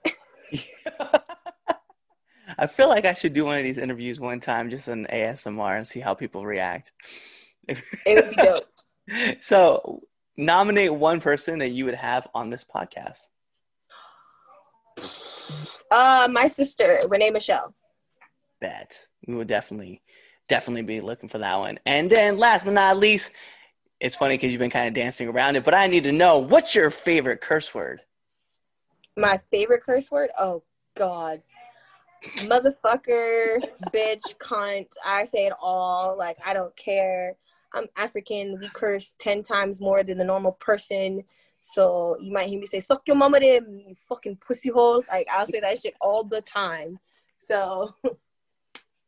my 0.04 0.12
god." 1.00 1.22
I 2.58 2.66
feel 2.66 2.88
like 2.88 3.04
I 3.04 3.14
should 3.14 3.32
do 3.32 3.44
one 3.44 3.58
of 3.58 3.64
these 3.64 3.78
interviews 3.78 4.18
one 4.18 4.40
time, 4.40 4.70
just 4.70 4.88
an 4.88 5.06
ASMR, 5.12 5.76
and 5.76 5.86
see 5.86 6.00
how 6.00 6.14
people 6.14 6.44
react. 6.44 6.92
It 7.68 7.78
would 8.06 8.30
be 8.30 8.36
dope. 8.36 8.64
So, 9.38 10.02
nominate 10.36 10.92
one 10.92 11.20
person 11.20 11.60
that 11.60 11.68
you 11.68 11.84
would 11.84 11.94
have 11.94 12.26
on 12.34 12.50
this 12.50 12.64
podcast. 12.64 13.28
Uh, 15.92 16.28
my 16.32 16.48
sister 16.48 16.98
Renee 17.08 17.30
Michelle. 17.30 17.72
Bet 18.60 18.98
we 19.26 19.34
would 19.34 19.48
definitely, 19.48 20.02
definitely 20.48 20.82
be 20.82 21.00
looking 21.00 21.28
for 21.28 21.38
that 21.38 21.58
one. 21.58 21.78
And 21.86 22.10
then, 22.10 22.38
last 22.38 22.64
but 22.64 22.72
not 22.72 22.98
least, 22.98 23.32
it's 24.00 24.16
funny 24.16 24.34
because 24.34 24.52
you've 24.52 24.60
been 24.60 24.70
kind 24.70 24.88
of 24.88 24.94
dancing 24.94 25.28
around 25.28 25.56
it, 25.56 25.64
but 25.64 25.74
I 25.74 25.86
need 25.86 26.04
to 26.04 26.12
know 26.12 26.38
what's 26.38 26.74
your 26.74 26.90
favorite 26.90 27.40
curse 27.40 27.74
word. 27.74 28.00
My 29.16 29.40
favorite 29.50 29.82
curse 29.82 30.10
word? 30.10 30.30
Oh 30.38 30.62
God. 30.96 31.42
Motherfucker, 32.24 33.58
bitch, 33.92 34.36
cunt. 34.38 34.88
I 35.04 35.26
say 35.26 35.46
it 35.46 35.52
all. 35.60 36.16
Like 36.16 36.38
I 36.44 36.52
don't 36.52 36.76
care. 36.76 37.36
I'm 37.72 37.86
African. 37.96 38.58
We 38.60 38.68
curse 38.70 39.14
ten 39.18 39.42
times 39.42 39.80
more 39.80 40.02
than 40.02 40.18
the 40.18 40.24
normal 40.24 40.52
person. 40.52 41.24
So 41.60 42.16
you 42.20 42.32
might 42.32 42.48
hear 42.48 42.60
me 42.60 42.66
say, 42.66 42.78
suck 42.78 43.02
your 43.06 43.16
mama 43.16 43.40
them, 43.40 43.80
you 43.84 43.96
fucking 44.08 44.36
pussy 44.36 44.70
hole. 44.70 45.02
Like 45.10 45.26
I'll 45.30 45.46
say 45.46 45.60
that 45.60 45.80
shit 45.80 45.94
all 46.00 46.22
the 46.22 46.40
time. 46.40 46.98
So 47.38 47.92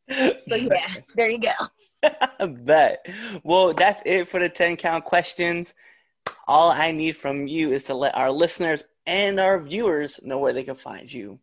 so 0.09 0.55
yeah, 0.55 0.95
there 1.15 1.29
you 1.29 1.39
go. 1.39 2.47
Bet. 2.47 3.05
Well, 3.43 3.73
that's 3.73 4.01
it 4.05 4.27
for 4.27 4.39
the 4.39 4.49
10 4.49 4.77
count 4.77 5.05
questions. 5.05 5.73
All 6.47 6.71
I 6.71 6.91
need 6.91 7.15
from 7.15 7.47
you 7.47 7.71
is 7.71 7.83
to 7.85 7.93
let 7.93 8.15
our 8.15 8.31
listeners 8.31 8.83
and 9.05 9.39
our 9.39 9.59
viewers 9.59 10.19
know 10.23 10.39
where 10.39 10.53
they 10.53 10.63
can 10.63 10.75
find 10.75 11.11
you. 11.11 11.39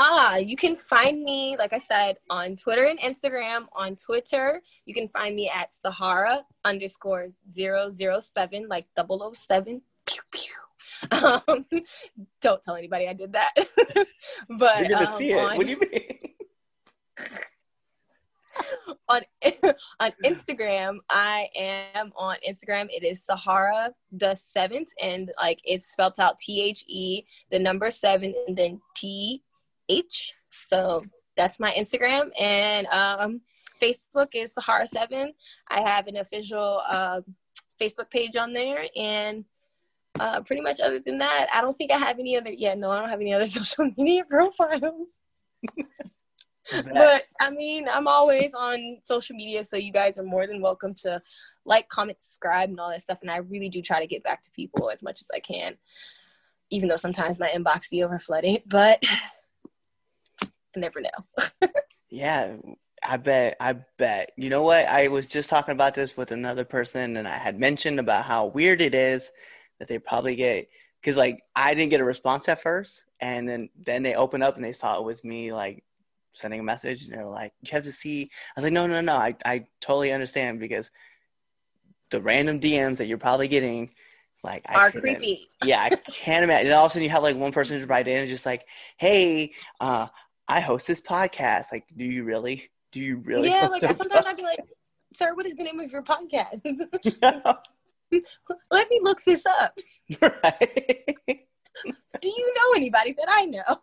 Ah, 0.00 0.36
you 0.36 0.54
can 0.54 0.76
find 0.76 1.24
me, 1.24 1.56
like 1.58 1.72
I 1.72 1.78
said, 1.78 2.18
on 2.30 2.54
Twitter 2.54 2.84
and 2.84 3.00
Instagram. 3.00 3.66
On 3.72 3.96
Twitter, 3.96 4.62
you 4.84 4.94
can 4.94 5.08
find 5.08 5.34
me 5.34 5.50
at 5.52 5.74
Sahara 5.74 6.44
underscore 6.64 7.30
zero 7.50 7.90
zero 7.90 8.20
seven, 8.20 8.68
like 8.68 8.86
007. 8.96 9.82
Pew, 10.06 10.22
pew. 10.30 10.52
Um, 11.12 11.66
don't 12.40 12.62
tell 12.62 12.76
anybody 12.76 13.08
I 13.08 13.12
did 13.12 13.32
that. 13.32 13.52
but 14.48 14.88
You're 14.88 15.00
to 15.00 15.10
um, 15.10 15.18
see 15.18 15.32
it. 15.32 15.38
on, 15.38 15.56
What 15.56 15.66
do 15.66 15.72
you 15.72 15.80
mean? 15.80 16.18
on 19.08 19.20
on 20.00 20.12
Instagram, 20.24 20.98
I 21.10 21.48
am 21.56 22.12
on 22.16 22.36
Instagram. 22.48 22.86
It 22.90 23.04
is 23.04 23.24
Sahara 23.24 23.92
the 24.12 24.34
seventh, 24.34 24.90
and 25.00 25.30
like 25.40 25.60
it's 25.64 25.90
spelled 25.90 26.18
out 26.18 26.38
T 26.38 26.62
H 26.62 26.84
E, 26.88 27.24
the 27.50 27.58
number 27.58 27.90
seven, 27.90 28.34
and 28.46 28.56
then 28.56 28.80
T 28.96 29.42
H. 29.88 30.34
So 30.50 31.04
that's 31.36 31.60
my 31.60 31.72
Instagram, 31.72 32.30
and 32.40 32.86
um, 32.88 33.40
Facebook 33.80 34.28
is 34.34 34.54
Sahara 34.54 34.86
Seven. 34.86 35.32
I 35.68 35.80
have 35.80 36.06
an 36.06 36.16
official 36.16 36.82
uh, 36.88 37.20
Facebook 37.80 38.10
page 38.10 38.36
on 38.36 38.52
there, 38.52 38.86
and 38.96 39.44
uh, 40.18 40.40
pretty 40.40 40.62
much 40.62 40.80
other 40.80 40.98
than 40.98 41.18
that, 41.18 41.46
I 41.54 41.60
don't 41.60 41.76
think 41.76 41.92
I 41.92 41.98
have 41.98 42.18
any 42.18 42.36
other. 42.36 42.50
Yeah, 42.50 42.74
no, 42.74 42.90
I 42.90 43.00
don't 43.00 43.10
have 43.10 43.20
any 43.20 43.32
other 43.32 43.46
social 43.58 43.90
media 43.96 44.24
profiles. 44.24 45.08
But 46.70 47.24
I 47.40 47.50
mean, 47.50 47.88
I'm 47.90 48.06
always 48.06 48.52
on 48.54 48.98
social 49.02 49.36
media, 49.36 49.64
so 49.64 49.76
you 49.76 49.92
guys 49.92 50.18
are 50.18 50.22
more 50.22 50.46
than 50.46 50.60
welcome 50.60 50.94
to 50.96 51.22
like, 51.64 51.88
comment, 51.88 52.20
subscribe, 52.20 52.70
and 52.70 52.80
all 52.80 52.90
that 52.90 53.02
stuff. 53.02 53.18
And 53.22 53.30
I 53.30 53.38
really 53.38 53.68
do 53.68 53.82
try 53.82 54.00
to 54.00 54.06
get 54.06 54.24
back 54.24 54.42
to 54.42 54.50
people 54.50 54.90
as 54.90 55.02
much 55.02 55.20
as 55.20 55.28
I 55.34 55.40
can, 55.40 55.76
even 56.70 56.88
though 56.88 56.96
sometimes 56.96 57.38
my 57.38 57.48
inbox 57.48 57.90
be 57.90 58.02
over 58.02 58.18
flooded. 58.18 58.62
But 58.66 59.02
I 60.76 60.80
never 60.80 61.00
know. 61.00 61.68
Yeah, 62.10 62.56
I 63.06 63.16
bet. 63.18 63.56
I 63.60 63.74
bet. 63.98 64.32
You 64.36 64.48
know 64.50 64.62
what? 64.62 64.86
I 64.86 65.08
was 65.08 65.28
just 65.28 65.50
talking 65.50 65.72
about 65.72 65.94
this 65.94 66.16
with 66.16 66.30
another 66.30 66.64
person, 66.64 67.16
and 67.16 67.28
I 67.28 67.36
had 67.36 67.58
mentioned 67.58 68.00
about 68.00 68.24
how 68.24 68.46
weird 68.46 68.80
it 68.80 68.94
is 68.94 69.30
that 69.78 69.88
they 69.88 69.98
probably 69.98 70.34
get 70.36 70.68
because 71.00 71.16
like 71.16 71.42
I 71.54 71.74
didn't 71.74 71.90
get 71.90 72.00
a 72.00 72.04
response 72.04 72.48
at 72.48 72.62
first, 72.62 73.04
and 73.20 73.48
then 73.48 73.68
then 73.84 74.02
they 74.02 74.14
opened 74.14 74.42
up 74.42 74.56
and 74.56 74.64
they 74.64 74.72
saw 74.72 74.98
it 74.98 75.04
was 75.04 75.22
me 75.22 75.52
like 75.52 75.84
sending 76.32 76.60
a 76.60 76.64
message, 76.64 77.04
and 77.04 77.12
they're 77.12 77.26
like, 77.26 77.52
"You 77.62 77.70
have 77.72 77.84
to 77.84 77.92
see." 77.92 78.22
I 78.22 78.60
was 78.60 78.64
like, 78.64 78.72
"No, 78.72 78.86
no, 78.86 79.00
no. 79.00 79.14
I 79.16 79.36
I 79.44 79.66
totally 79.80 80.12
understand 80.12 80.60
because 80.60 80.90
the 82.10 82.22
random 82.22 82.58
DMs 82.60 82.96
that 82.98 83.06
you're 83.06 83.18
probably 83.18 83.48
getting." 83.48 83.90
Like 84.44 84.64
I 84.68 84.74
Are 84.74 84.92
creepy. 84.92 85.48
yeah, 85.64 85.80
I 85.82 85.90
can't 86.10 86.44
imagine. 86.44 86.68
And 86.68 86.76
all 86.76 86.86
of 86.86 86.90
a 86.90 86.94
sudden, 86.94 87.02
you 87.02 87.10
have 87.10 87.24
like 87.24 87.36
one 87.36 87.50
person 87.50 87.76
just 87.76 87.90
write 87.90 88.06
in 88.06 88.18
and 88.18 88.28
just 88.28 88.46
like, 88.46 88.64
"Hey, 88.96 89.52
uh, 89.80 90.06
I 90.48 90.60
host 90.60 90.86
this 90.86 91.00
podcast. 91.00 91.66
Like, 91.72 91.84
do 91.96 92.04
you 92.04 92.24
really? 92.24 92.70
Do 92.92 93.00
you 93.00 93.18
really?" 93.18 93.48
yeah, 93.48 93.66
like 93.66 93.82
sometimes 93.82 94.24
I'd 94.26 94.36
be 94.36 94.42
like, 94.42 94.60
"Sir, 95.14 95.34
what 95.34 95.46
is 95.46 95.54
the 95.54 95.64
name 95.64 95.78
of 95.80 95.92
your 95.92 96.02
podcast? 96.02 96.62
podcast?" 96.62 97.56
Let 98.70 98.88
me 98.90 99.00
look 99.02 99.22
this 99.24 99.44
up. 99.44 99.78
right? 100.22 101.46
Do 102.20 102.28
you 102.28 102.54
know 102.54 102.76
anybody 102.76 103.12
that 103.12 103.28
I 103.28 103.44
know?" 103.44 103.82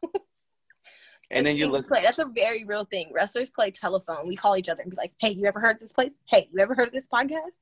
and 1.32 1.46
then 1.46 1.58
you 1.58 1.68
look. 1.68 1.88
play. 1.88 2.02
That's 2.02 2.20
a 2.20 2.26
very 2.26 2.66
real 2.66 2.86
thing. 2.86 3.12
Wrestlers 3.14 3.50
play 3.50 3.72
telephone. 3.72 4.28
We 4.28 4.36
call 4.36 4.58
each 4.58 4.70
other 4.70 4.82
and 4.82 4.92
be 4.92 4.98
like, 4.98 5.14
"Hey, 5.20 5.30
you 5.30 5.46
ever 5.46 5.60
heard 5.60 5.80
this 5.80 5.94
place? 5.94 6.14
Hey, 6.28 6.50
you 6.52 6.60
ever 6.60 6.74
heard 6.76 6.88
of 6.88 6.94
this 6.94 7.08
podcast?" 7.08 7.54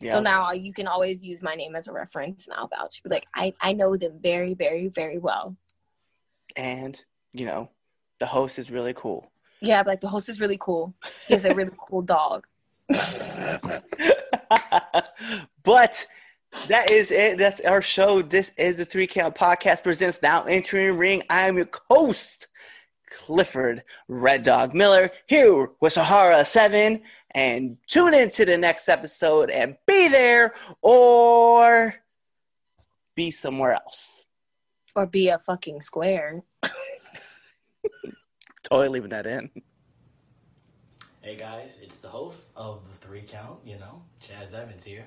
Yeah, 0.00 0.12
So 0.12 0.20
now 0.20 0.52
you 0.52 0.72
can 0.72 0.86
always 0.86 1.24
use 1.24 1.42
my 1.42 1.56
name 1.56 1.74
as 1.74 1.88
a 1.88 1.92
reference, 1.92 2.46
and 2.46 2.54
I'll 2.54 2.68
vouch. 2.68 3.02
Be 3.02 3.10
like, 3.10 3.26
I 3.34 3.52
I 3.60 3.72
know 3.72 3.96
them 3.96 4.20
very 4.22 4.54
very 4.54 4.88
very 4.88 5.18
well. 5.18 5.56
and 6.56 7.02
you 7.32 7.46
know, 7.46 7.70
the 8.20 8.26
host 8.26 8.58
is 8.58 8.70
really 8.70 8.94
cool. 8.94 9.30
Yeah, 9.60 9.82
but 9.82 9.90
like 9.90 10.00
the 10.00 10.08
host 10.08 10.28
is 10.28 10.40
really 10.40 10.58
cool. 10.60 10.94
He 11.26 11.34
has 11.34 11.44
a 11.44 11.54
really 11.54 11.72
cool 11.88 12.02
dog. 12.02 12.46
but 15.62 16.06
that 16.68 16.90
is 16.90 17.10
it. 17.10 17.38
That's 17.38 17.60
our 17.60 17.82
show. 17.82 18.22
This 18.22 18.52
is 18.56 18.76
the 18.76 18.84
Three 18.84 19.06
Count 19.06 19.34
Podcast 19.34 19.82
presents 19.82 20.22
Now 20.22 20.44
Entering 20.44 20.96
Ring. 20.96 21.22
I 21.28 21.48
am 21.48 21.56
your 21.56 21.68
host, 21.90 22.48
Clifford 23.10 23.82
Red 24.06 24.44
Dog 24.44 24.74
Miller, 24.74 25.10
here 25.26 25.70
with 25.80 25.92
Sahara 25.92 26.44
Seven. 26.44 27.02
And 27.32 27.76
tune 27.86 28.14
in 28.14 28.30
to 28.30 28.46
the 28.46 28.56
next 28.56 28.88
episode 28.88 29.50
and 29.50 29.76
be 29.86 30.08
there 30.08 30.54
or 30.80 31.94
be 33.14 33.30
somewhere 33.30 33.74
else. 33.74 34.24
Or 34.96 35.06
be 35.06 35.28
a 35.28 35.38
fucking 35.38 35.82
square. 35.82 36.42
Totally 38.70 38.88
leaving 38.88 39.10
that 39.10 39.26
in. 39.26 39.50
Hey 41.22 41.36
guys, 41.36 41.78
it's 41.82 41.96
the 41.98 42.08
host 42.08 42.52
of 42.56 42.82
the 42.88 43.06
three 43.06 43.22
count, 43.22 43.58
you 43.64 43.78
know, 43.78 44.02
Chaz 44.22 44.52
Evans 44.54 44.84
here. 44.84 45.04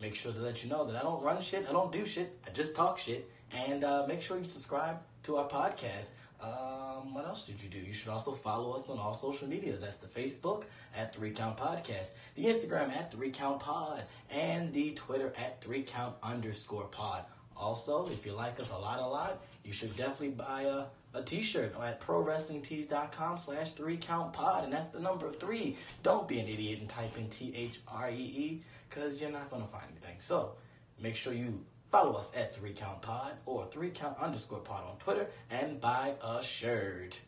make 0.00 0.14
sure 0.14 0.32
to 0.32 0.40
let 0.40 0.62
you 0.62 0.70
know 0.70 0.84
that 0.84 0.96
I 0.96 1.02
don't 1.02 1.22
run 1.22 1.40
shit, 1.40 1.64
I 1.68 1.72
don't 1.72 1.92
do 1.92 2.04
shit, 2.04 2.36
I 2.46 2.50
just 2.50 2.74
talk 2.76 2.98
shit. 2.98 3.30
And 3.52 3.84
uh, 3.84 4.04
make 4.08 4.20
sure 4.20 4.36
you 4.38 4.44
subscribe 4.44 4.98
to 5.24 5.36
our 5.36 5.48
podcast. 5.48 6.08
Um, 6.40 7.14
what 7.14 7.24
else 7.24 7.46
did 7.46 7.62
you 7.62 7.68
do? 7.68 7.78
You 7.78 7.92
should 7.92 8.08
also 8.08 8.32
follow 8.32 8.72
us 8.72 8.90
on 8.90 8.98
all 8.98 9.14
social 9.14 9.48
medias. 9.48 9.80
That's 9.80 9.96
the 9.96 10.08
Facebook 10.08 10.64
at 10.96 11.14
Three 11.14 11.30
Count 11.30 11.56
Podcast, 11.56 12.10
the 12.34 12.46
Instagram 12.46 12.90
at 12.94 13.10
Three 13.12 13.30
Count 13.30 13.60
Pod, 13.60 14.02
and 14.30 14.72
the 14.72 14.92
Twitter 14.92 15.32
at 15.38 15.60
Three 15.62 15.82
Count 15.82 16.16
underscore 16.22 16.84
Pod. 16.88 17.24
Also, 17.56 18.08
if 18.08 18.26
you 18.26 18.32
like 18.32 18.58
us 18.60 18.70
a 18.70 18.76
lot, 18.76 18.98
a 18.98 19.06
lot, 19.06 19.40
you 19.64 19.72
should 19.72 19.96
definitely 19.96 20.30
buy 20.30 20.62
a, 20.62 20.84
a 21.14 21.22
t-shirt 21.22 21.74
at 21.80 22.00
prowrestlingtees.com 22.00 23.38
slash 23.38 23.70
three 23.72 23.96
count 23.96 24.32
pod 24.32 24.64
and 24.64 24.72
that's 24.72 24.88
the 24.88 25.00
number 25.00 25.32
three. 25.32 25.76
Don't 26.02 26.28
be 26.28 26.40
an 26.40 26.48
idiot 26.48 26.80
and 26.80 26.88
type 26.88 27.16
in 27.16 27.28
t-h-r-e-e 27.28 28.62
because 28.88 29.20
you're 29.20 29.30
not 29.30 29.48
going 29.50 29.62
to 29.62 29.68
find 29.68 29.84
anything. 29.90 30.16
So 30.18 30.54
make 31.00 31.16
sure 31.16 31.32
you 31.32 31.60
follow 31.90 32.14
us 32.14 32.32
at 32.36 32.54
three 32.54 32.72
count 32.72 33.00
pod 33.00 33.32
or 33.46 33.66
three 33.66 33.90
count 33.90 34.18
underscore 34.18 34.58
pod 34.58 34.84
on 34.84 34.96
twitter 34.98 35.28
and 35.50 35.80
buy 35.80 36.14
a 36.22 36.42
shirt. 36.42 37.20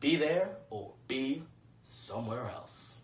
Be 0.00 0.16
there 0.16 0.50
or 0.70 0.92
be 1.08 1.42
somewhere 1.84 2.50
else 2.50 3.02